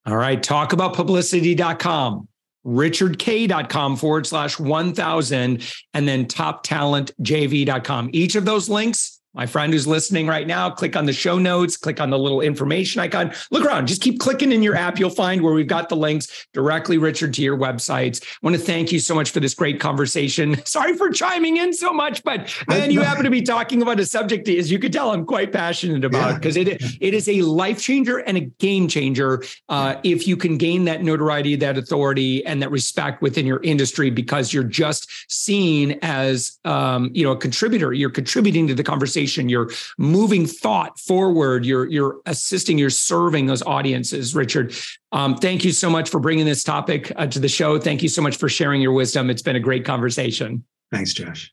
All 0.04 0.16
right. 0.16 0.42
Talk 0.42 0.72
about 0.72 0.94
Talkaboutpublicity.com 0.94 2.26
richardkaye.com 2.66 3.96
forward 3.96 4.26
slash 4.26 4.58
1000 4.58 5.72
and 5.94 6.08
then 6.08 6.26
toptalentjv.com. 6.26 8.10
Each 8.12 8.34
of 8.34 8.44
those 8.44 8.68
links 8.68 9.15
my 9.36 9.44
friend 9.44 9.72
who's 9.72 9.86
listening 9.86 10.26
right 10.26 10.46
now, 10.46 10.70
click 10.70 10.96
on 10.96 11.04
the 11.04 11.12
show 11.12 11.38
notes, 11.38 11.76
click 11.76 12.00
on 12.00 12.08
the 12.08 12.18
little 12.18 12.40
information 12.40 13.02
icon. 13.02 13.32
Look 13.50 13.66
around, 13.66 13.86
just 13.86 14.00
keep 14.00 14.18
clicking 14.18 14.50
in 14.50 14.62
your 14.62 14.74
app. 14.74 14.98
You'll 14.98 15.10
find 15.10 15.42
where 15.42 15.52
we've 15.52 15.66
got 15.66 15.90
the 15.90 15.96
links 15.96 16.46
directly, 16.54 16.96
Richard, 16.96 17.34
to 17.34 17.42
your 17.42 17.56
websites. 17.56 18.24
I 18.24 18.26
want 18.42 18.56
to 18.56 18.62
thank 18.62 18.92
you 18.92 18.98
so 18.98 19.14
much 19.14 19.30
for 19.30 19.40
this 19.40 19.54
great 19.54 19.78
conversation. 19.78 20.56
Sorry 20.64 20.96
for 20.96 21.10
chiming 21.10 21.58
in 21.58 21.74
so 21.74 21.92
much, 21.92 22.24
but 22.24 22.52
man, 22.66 22.90
you 22.90 23.02
happen 23.02 23.24
to 23.24 23.30
be 23.30 23.42
talking 23.42 23.82
about 23.82 24.00
a 24.00 24.06
subject, 24.06 24.48
as 24.48 24.70
you 24.70 24.78
could 24.78 24.92
tell, 24.92 25.10
I'm 25.10 25.26
quite 25.26 25.52
passionate 25.52 26.04
about 26.04 26.36
because 26.36 26.56
yeah. 26.56 26.72
it, 26.72 26.82
it 27.00 27.14
is 27.14 27.28
a 27.28 27.42
life 27.42 27.82
changer 27.82 28.18
and 28.18 28.38
a 28.38 28.40
game 28.40 28.88
changer 28.88 29.44
uh, 29.68 29.96
if 30.02 30.26
you 30.26 30.38
can 30.38 30.56
gain 30.56 30.86
that 30.86 31.02
notoriety, 31.02 31.56
that 31.56 31.76
authority, 31.76 32.44
and 32.46 32.62
that 32.62 32.70
respect 32.70 33.20
within 33.20 33.44
your 33.44 33.60
industry 33.62 34.08
because 34.08 34.54
you're 34.54 34.64
just 34.64 35.10
seen 35.30 35.98
as 36.00 36.58
um, 36.64 37.10
you 37.12 37.22
know 37.22 37.32
a 37.32 37.36
contributor. 37.36 37.92
You're 37.92 38.08
contributing 38.08 38.66
to 38.68 38.74
the 38.74 38.82
conversation 38.82 39.25
conversation 39.26 39.48
you're 39.48 39.70
moving 39.98 40.46
thought 40.46 40.98
forward 40.98 41.64
you're 41.64 41.86
you're 41.86 42.20
assisting 42.26 42.78
you're 42.78 42.90
serving 42.90 43.46
those 43.46 43.62
audiences 43.62 44.34
richard. 44.34 44.74
Um, 45.12 45.36
thank 45.36 45.64
you 45.64 45.72
so 45.72 45.88
much 45.90 46.10
for 46.10 46.20
bringing 46.20 46.44
this 46.44 46.62
topic 46.62 47.12
uh, 47.16 47.26
to 47.26 47.38
the 47.38 47.48
show. 47.48 47.78
Thank 47.78 48.02
you 48.02 48.08
so 48.08 48.22
much 48.22 48.36
for 48.36 48.48
sharing 48.48 48.82
your 48.82 48.92
wisdom. 48.92 49.30
It's 49.30 49.42
been 49.42 49.56
a 49.56 49.60
great 49.60 49.84
conversation. 49.84 50.64
Thanks 50.92 51.12
josh. 51.12 51.52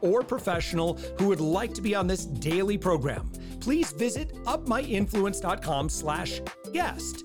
Or 0.00 0.22
professional 0.22 0.98
who 1.18 1.28
would 1.28 1.40
like 1.40 1.74
to 1.74 1.82
be 1.82 1.94
on 1.94 2.06
this 2.06 2.26
daily 2.26 2.76
program 2.78 3.30
please 3.60 3.92
visit 3.92 4.34
upmyinfluence.com 4.44 5.88
slash 5.88 6.40
guest 6.72 7.24